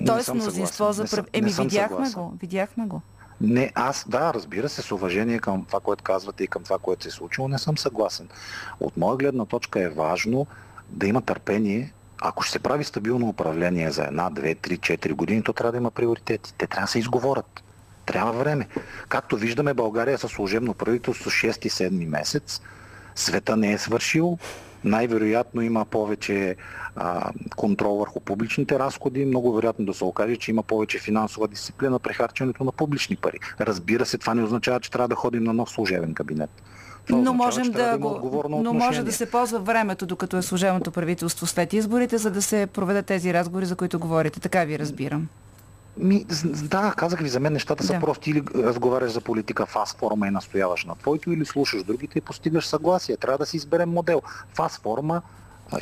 [0.05, 1.03] Тоест мнозинство за...
[1.03, 2.21] Не Еми, видяхме съгласен.
[2.21, 3.01] го, видяхме го.
[3.41, 7.03] Не, аз, да, разбира се, с уважение към това, което казвате и към това, което
[7.03, 8.29] се е случило, не съм съгласен.
[8.79, 10.47] От моя гледна точка е важно
[10.89, 11.93] да има търпение.
[12.21, 15.77] Ако ще се прави стабилно управление за една, две, три, четири години, то трябва да
[15.77, 16.53] има приоритети.
[16.57, 17.63] Те трябва да се изговорят.
[18.05, 18.67] Трябва време.
[19.09, 22.61] Както виждаме, България със служебно правителство 6-7 месец.
[23.15, 24.37] Света не е свършил,
[24.83, 26.55] най-вероятно има повече
[26.95, 31.99] а, контрол върху публичните разходи, много вероятно да се окаже, че има повече финансова дисциплина
[31.99, 33.37] при харченето на публични пари.
[33.59, 36.49] Разбира се, това не означава, че трябва да ходим на нов служебен кабинет.
[37.07, 40.41] Това но означава, можем да, да го, но може да се ползва времето, докато е
[40.41, 44.39] служебното правителство след изборите, за да се проведат тези разговори, за които говорите.
[44.39, 45.27] Така ви разбирам.
[45.99, 47.99] Ми, да, казах ви, за мен нещата са да.
[47.99, 48.29] прости.
[48.31, 52.21] Или разговаряш за политика в аз форма и настояваш на твоето, или слушаш другите и
[52.21, 53.17] постигаш съгласие.
[53.17, 54.21] Трябва да си изберем модел.
[54.53, 55.21] В аз форма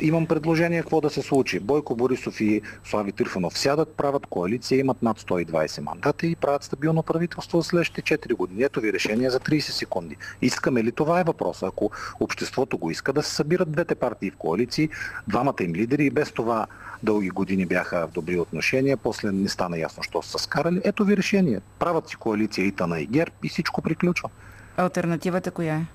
[0.00, 1.60] имам предложение какво да се случи.
[1.60, 7.02] Бойко Борисов и Слави Трифонов сядат, правят коалиция, имат над 120 мандата и правят стабилно
[7.02, 8.62] правителство за следващите 4 години.
[8.62, 10.16] Ето ви решение за 30 секунди.
[10.42, 11.66] Искаме ли това е въпроса?
[11.66, 14.88] Ако обществото го иска да се събират двете партии в коалиции,
[15.28, 16.66] двамата им лидери и без това
[17.02, 20.80] дълги години бяха в добри отношения, после не стана ясно, що са скарали.
[20.84, 21.60] Ето ви решение.
[21.78, 24.30] Правят си коалиция Итана и Герб и всичко приключва.
[24.76, 25.86] Альтернативата коя е?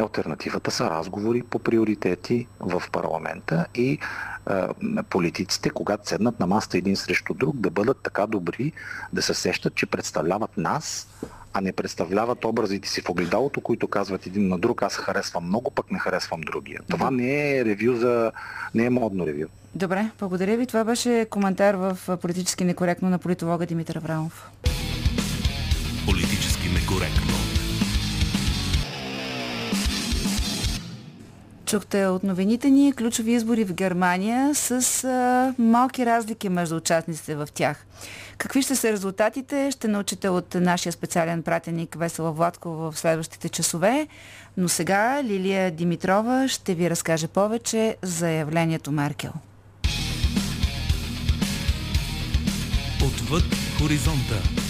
[0.00, 3.98] Альтернативата са разговори по приоритети в парламента и
[5.10, 8.72] политиците, когато седнат на маста един срещу друг, да бъдат така добри,
[9.12, 11.08] да се сещат, че представляват нас,
[11.52, 15.70] а не представляват образите си в огледалото, които казват един на друг, аз харесвам много,
[15.70, 16.80] пък не харесвам другия.
[16.88, 18.32] Това не е ревю за...
[18.74, 19.46] не е модно ревю.
[19.74, 20.66] Добре, благодаря ви.
[20.66, 24.50] Това беше коментар в политически некоректно на политолога Димитър Аврамов.
[26.06, 27.39] Политически некоректно.
[31.70, 37.48] Чухте от новините ни ключови избори в Германия с а, малки разлики между участниците в
[37.54, 37.86] тях.
[38.38, 44.08] Какви ще са резултатите, ще научите от нашия специален пратеник Весела Владко в следващите часове.
[44.56, 49.32] Но сега Лилия Димитрова ще ви разкаже повече за явлението Меркел.
[53.04, 53.44] Отвъд
[53.78, 54.69] хоризонта.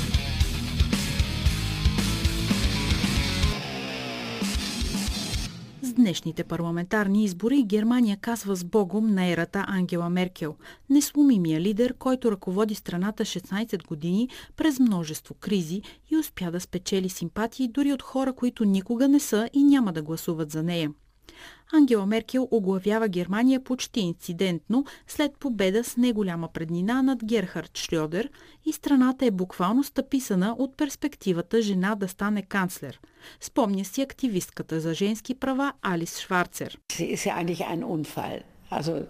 [6.00, 10.56] Днешните парламентарни избори Германия казва с богом на ерата Ангела Меркел,
[10.90, 17.68] несломимия лидер, който ръководи страната 16 години през множество кризи и успя да спечели симпатии
[17.68, 20.90] дори от хора, които никога не са и няма да гласуват за нея.
[21.72, 28.30] Ангела Меркел оглавява Германия почти инцидентно след победа с неголяма преднина над Герхард Шльодер
[28.64, 33.00] и страната е буквално стъписана от перспективата жена да стане канцлер.
[33.40, 36.78] Спомня си активистката за женски права Алис Шварцер.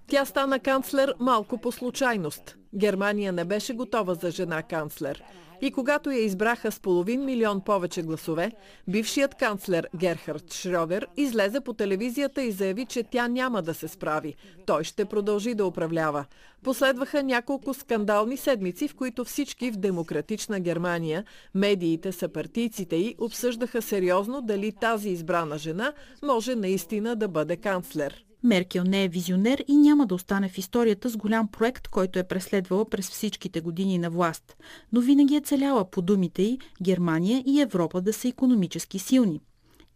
[0.06, 2.56] Тя стана канцлер малко по случайност.
[2.74, 5.22] Германия не беше готова за жена канцлер.
[5.62, 8.52] И когато я избраха с половин милион повече гласове,
[8.88, 14.34] бившият канцлер Герхард Шрёдер излезе по телевизията и заяви, че тя няма да се справи.
[14.66, 16.24] Той ще продължи да управлява.
[16.62, 24.42] Последваха няколко скандални седмици, в които всички в демократична Германия, медиите, съпартийците й обсъждаха сериозно
[24.42, 25.92] дали тази избрана жена
[26.22, 28.24] може наистина да бъде канцлер.
[28.42, 32.28] Меркел не е визионер и няма да остане в историята с голям проект, който е
[32.28, 34.56] преследвала през всичките години на власт.
[34.92, 39.40] Но винаги е целяла по думите й Германия и Европа да са економически силни.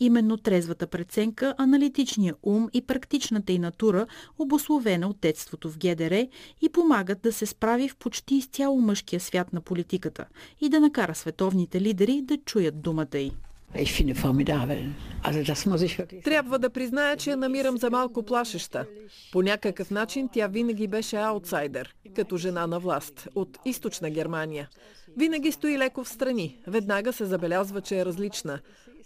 [0.00, 4.06] Именно трезвата преценка, аналитичния ум и практичната й натура,
[4.38, 6.26] обословена от детството в ГДР,
[6.62, 10.24] и помагат да се справи в почти изцяло мъжкия свят на политиката
[10.60, 13.32] и да накара световните лидери да чуят думата й.
[16.24, 18.86] Трябва да призная, че я намирам за малко плашеща.
[19.32, 24.68] По някакъв начин тя винаги беше аутсайдер, като жена на власт, от източна Германия.
[25.16, 26.58] Винаги стои леко в страни.
[26.66, 28.58] Веднага се забелязва, че е различна.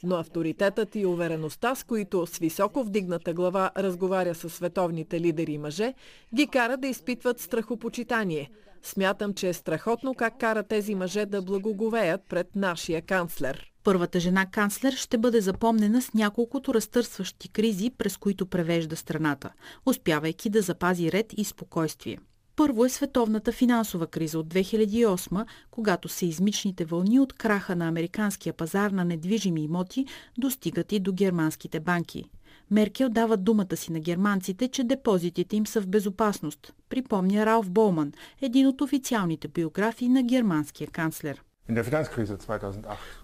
[0.02, 5.58] Но авторитетът и увереността, с които с високо вдигната глава разговаря с световните лидери и
[5.58, 5.94] мъже,
[6.34, 8.50] ги кара да изпитват страхопочитание.
[8.82, 13.72] Смятам, че е страхотно как кара тези мъже да благоговеят пред нашия канцлер.
[13.88, 19.52] Първата жена канцлер ще бъде запомнена с няколкото разтърсващи кризи, през които превежда страната,
[19.86, 22.18] успявайки да запази ред и спокойствие.
[22.56, 28.90] Първо е световната финансова криза от 2008, когато сеизмичните вълни от краха на американския пазар
[28.90, 30.06] на недвижими имоти
[30.38, 32.24] достигат и до германските банки.
[32.70, 38.12] Меркел дава думата си на германците, че депозитите им са в безопасност, припомня Ралф Болман,
[38.42, 41.42] един от официалните биографии на германския канцлер.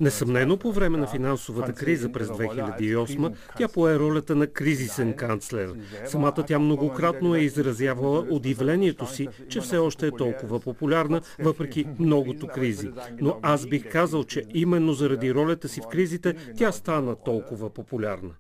[0.01, 5.73] Несъмнено по време на финансовата криза през 2008 тя пое ролята на кризисен канцлер.
[6.07, 12.47] Самата тя многократно е изразявала удивлението си, че все още е толкова популярна, въпреки многото
[12.47, 12.91] кризи.
[13.21, 18.31] Но аз бих казал, че именно заради ролята си в кризите тя стана толкова популярна.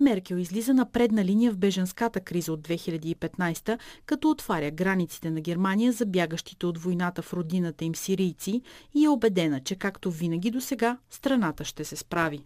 [0.00, 5.92] Меркел излиза на предна линия в беженската криза от 2015, като отваря границите на Германия
[5.92, 8.62] за бягащите от войната в родината им сирийци
[8.94, 12.44] и е убедена, че както винаги до сега, страната ще се справи.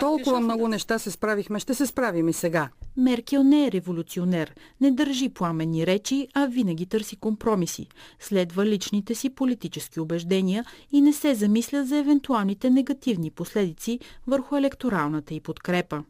[0.00, 2.68] Толкова много неща се справихме, ще се справим и сега.
[2.96, 7.86] Меркел не е революционер, не държи пламенни речи, а винаги търси компромиси,
[8.20, 15.34] следва личните си политически убеждения и не се замисля за евентуалните негативни последици върху електоралната
[15.34, 16.04] и подкрепа.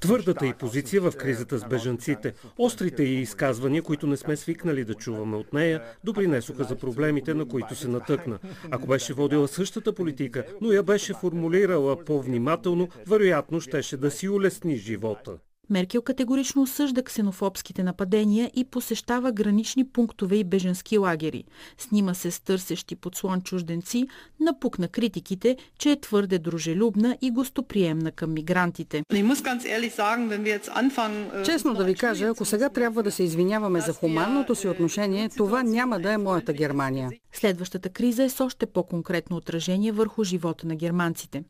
[0.00, 4.94] Твърдата и позиция в кризата с бежанците, острите и изказвания, които не сме свикнали да
[4.94, 8.38] чуваме от нея, допринесоха за проблемите, на които се натъкна.
[8.70, 14.76] Ако беше водила същата политика, но я беше формулирала по-внимателно, вероятно щеше да си улесни
[14.76, 15.38] живота.
[15.72, 21.44] Меркел категорично осъжда ксенофобските нападения и посещава гранични пунктове и беженски лагери.
[21.78, 24.06] Снима се с търсещи подслон чужденци,
[24.40, 29.02] напукна критиките, че е твърде дружелюбна и гостоприемна към мигрантите.
[31.44, 35.62] Честно да ви кажа, ако сега трябва да се извиняваме за хуманното си отношение, това
[35.62, 37.10] няма да е моята Германия.
[37.32, 41.42] Следващата криза е с още по-конкретно отражение върху живота на германците.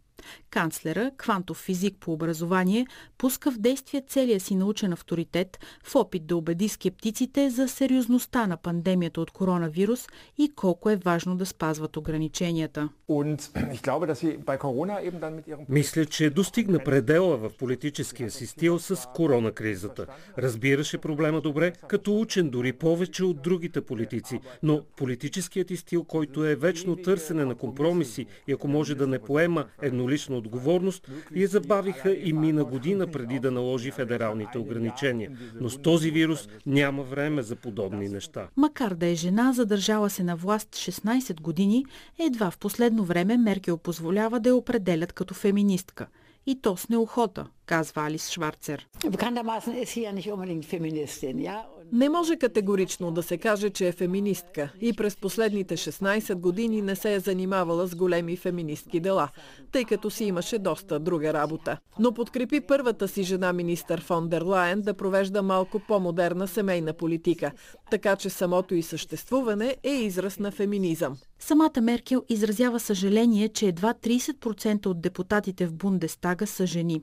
[0.50, 2.86] Канцлера, квантов физик по образование,
[3.18, 8.56] пуска в действие целия си научен авторитет в опит да убеди скептиците за сериозността на
[8.56, 10.06] пандемията от коронавирус
[10.38, 12.88] и колко е важно да спазват ограниченията.
[15.68, 20.06] Мисля, че достигна предела в политическия си стил с коронакризата.
[20.38, 26.44] Разбираше проблема добре, като учен дори повече от другите политици, но политическият и стил, който
[26.44, 29.64] е вечно търсене на компромиси и ако може да не поема
[30.02, 35.30] еднолично отговорност, я забавиха и мина година преди да наложи федералните ограничения.
[35.60, 38.48] Но с този вирус няма време за подобни неща.
[38.56, 41.86] Макар да е жена, задържала се на власт 16 години,
[42.18, 46.06] едва в последно време Меркел позволява да я определят като феминистка.
[46.46, 48.88] И то с неохота, казва Алис Шварцер.
[51.92, 56.96] Не може категорично да се каже, че е феминистка и през последните 16 години не
[56.96, 59.28] се е занимавала с големи феминистки дела,
[59.72, 61.78] тъй като си имаше доста друга работа.
[61.98, 67.52] Но подкрепи първата си жена министър фон дер Лайен да провежда малко по-модерна семейна политика,
[67.90, 71.16] така че самото и съществуване е израз на феминизъм.
[71.38, 77.02] Самата Меркел изразява съжаление, че едва 30% от депутатите в Бундестага са жени.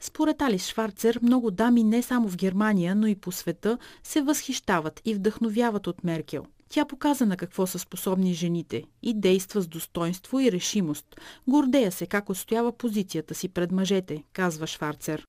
[0.00, 5.00] Според Алис Шварцер, много дами не само в Германия, но и по света се възхищават
[5.04, 6.44] и вдъхновяват от Меркел.
[6.68, 11.06] Тя показа на какво са способни жените и действа с достоинство и решимост.
[11.48, 15.26] Гордея се как отстоява позицията си пред мъжете, казва Шварцер.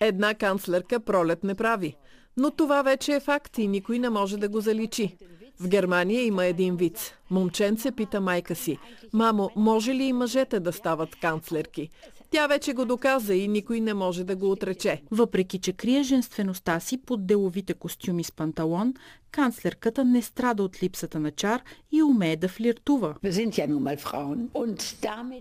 [0.00, 1.96] Една канцлерка пролет не прави.
[2.36, 5.16] Но това вече е факт и никой не може да го заличи.
[5.60, 7.12] В Германия има един виц.
[7.30, 8.78] Момченце пита майка си.
[9.12, 11.90] Мамо, може ли и мъжете да стават канцлерки?
[12.30, 15.02] Тя вече го доказа и никой не може да го отрече.
[15.10, 18.94] Въпреки, че крие женствеността си под деловите костюми с панталон,
[19.30, 21.62] канцлерката не страда от липсата на чар
[21.92, 23.14] и умее да флиртува.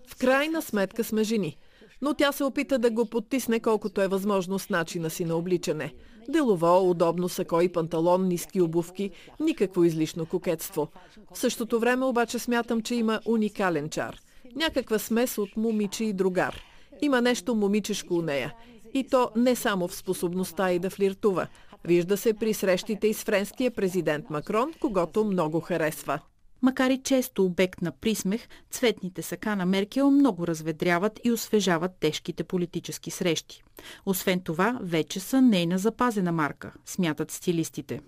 [0.07, 1.57] В крайна сметка сме жени.
[2.03, 5.93] Но тя се опита да го потисне колкото е възможно с начина си на обличане.
[6.29, 10.87] Делово, удобно сако и панталон, ниски обувки, никакво излишно кокетство.
[11.33, 14.17] В същото време обаче смятам, че има уникален чар.
[14.55, 16.61] Някаква смес от момиче и другар.
[17.01, 18.53] Има нещо момичешко у нея.
[18.93, 21.47] И то не само в способността и да флиртува.
[21.83, 26.19] Вижда се при срещите и с френския президент Макрон, когато много харесва.
[26.63, 32.43] Макар и често обект на присмех, цветните сака на Меркел много разведряват и освежават тежките
[32.43, 33.63] политически срещи.
[34.05, 37.99] Освен това, вече са нейна запазена марка, смятат стилистите.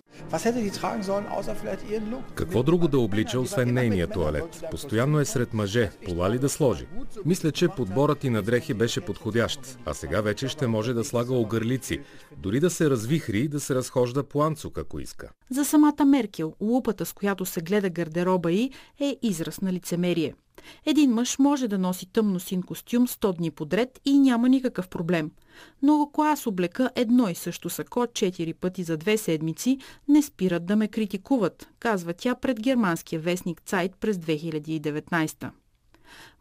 [2.36, 4.64] Какво друго да облича, освен нейния туалет?
[4.72, 6.88] Постоянно е сред мъже, пола ли да сложи?
[7.26, 11.34] Мисля, че подборът и на дрехи беше подходящ, а сега вече ще може да слага
[11.34, 12.02] огърлици,
[12.38, 15.30] дори да се развихри и да се разхожда по анцук, ако иска.
[15.49, 20.34] За самата Меркел, лупата, с която се гледа гардероба й, е израз на лицемерие.
[20.86, 25.32] Един мъж може да носи тъмно син костюм 100 дни подред и няма никакъв проблем.
[25.82, 30.66] Но ако аз облека едно и също сако 4 пъти за две седмици, не спират
[30.66, 35.49] да ме критикуват, казва тя пред германския вестник Цайт през 2019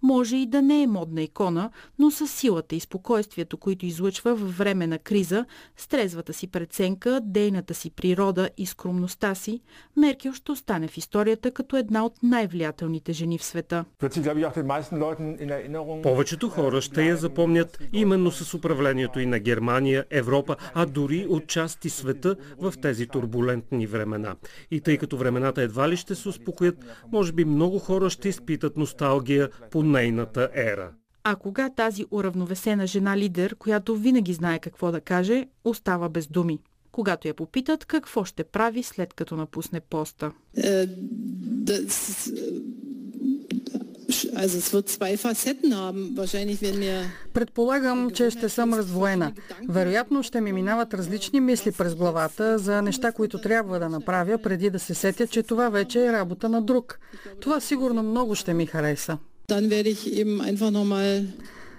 [0.04, 4.58] може и да не е модна икона, но с силата и спокойствието, които излъчва във
[4.58, 5.44] време на криза,
[5.76, 9.60] с трезвата си преценка, дейната си природа и скромността си,
[9.96, 13.84] Меркел ще остане в историята като една от най-влиятелните жени в света.
[16.02, 21.46] Повечето хора ще я запомнят именно с управлението и на Германия, Европа, а дори от
[21.46, 24.36] части света в тези турбулентни времена.
[24.70, 26.76] И тъй като времената едва ли ще се успокоят,
[27.12, 30.90] може би много хора ще изпитат носталгия по нейната ера.
[31.24, 36.58] А кога тази уравновесена жена лидер, която винаги знае какво да каже, остава без думи?
[36.92, 40.32] Когато я попитат какво ще прави след като напусне поста.
[40.56, 40.86] Е,
[47.32, 49.32] Предполагам, че ще съм раздвоена.
[49.68, 54.70] Вероятно ще ми минават различни мисли през главата за неща, които трябва да направя преди
[54.70, 56.98] да се сетя, че това вече е работа на друг.
[57.40, 59.18] Това сигурно много ще ми хареса.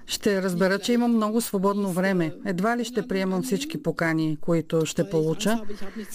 [0.07, 2.33] Ще разбера, че имам много свободно време.
[2.45, 5.61] Едва ли ще приемам всички покани, които ще получа.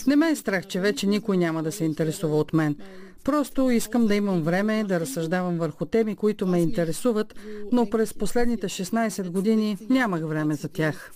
[0.06, 2.76] Не ме е страх, че вече никой няма да се интересува от мен.
[3.24, 7.34] Просто искам да имам време да разсъждавам върху теми, които ме интересуват,
[7.72, 11.12] но през последните 16 години нямах време за тях.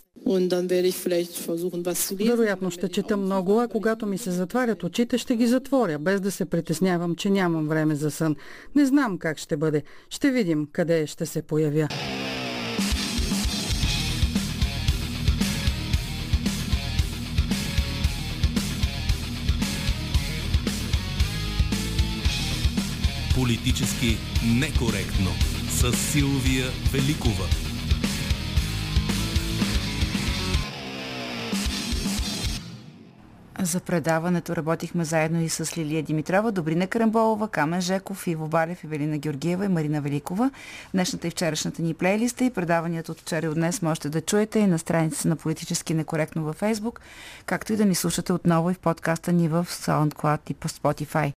[2.26, 6.30] Вероятно ще чета много, а когато ми се затварят очите, ще ги затворя, без да
[6.30, 8.36] се притеснявам, че нямам време за сън.
[8.74, 9.82] Не знам как ще бъде.
[10.10, 11.88] Ще видим къде ще се появя.
[23.34, 24.16] Политически
[24.60, 25.30] некоректно.
[25.70, 27.63] с Силвия Великова.
[33.64, 39.18] За предаването работихме заедно и с Лилия Димитрова, Добрина Карамболова, Камен Жеков, Иво Балев, Евелина
[39.18, 40.50] Георгиева и Марина Великова.
[40.92, 44.58] Днешната и вчерашната ни плейлиста и предаванията от вчера и от днес можете да чуете
[44.58, 46.98] и на страницата на Политически некоректно във Facebook,
[47.46, 51.32] както и да ни слушате отново и в подкаста ни в SoundCloud и по Spotify.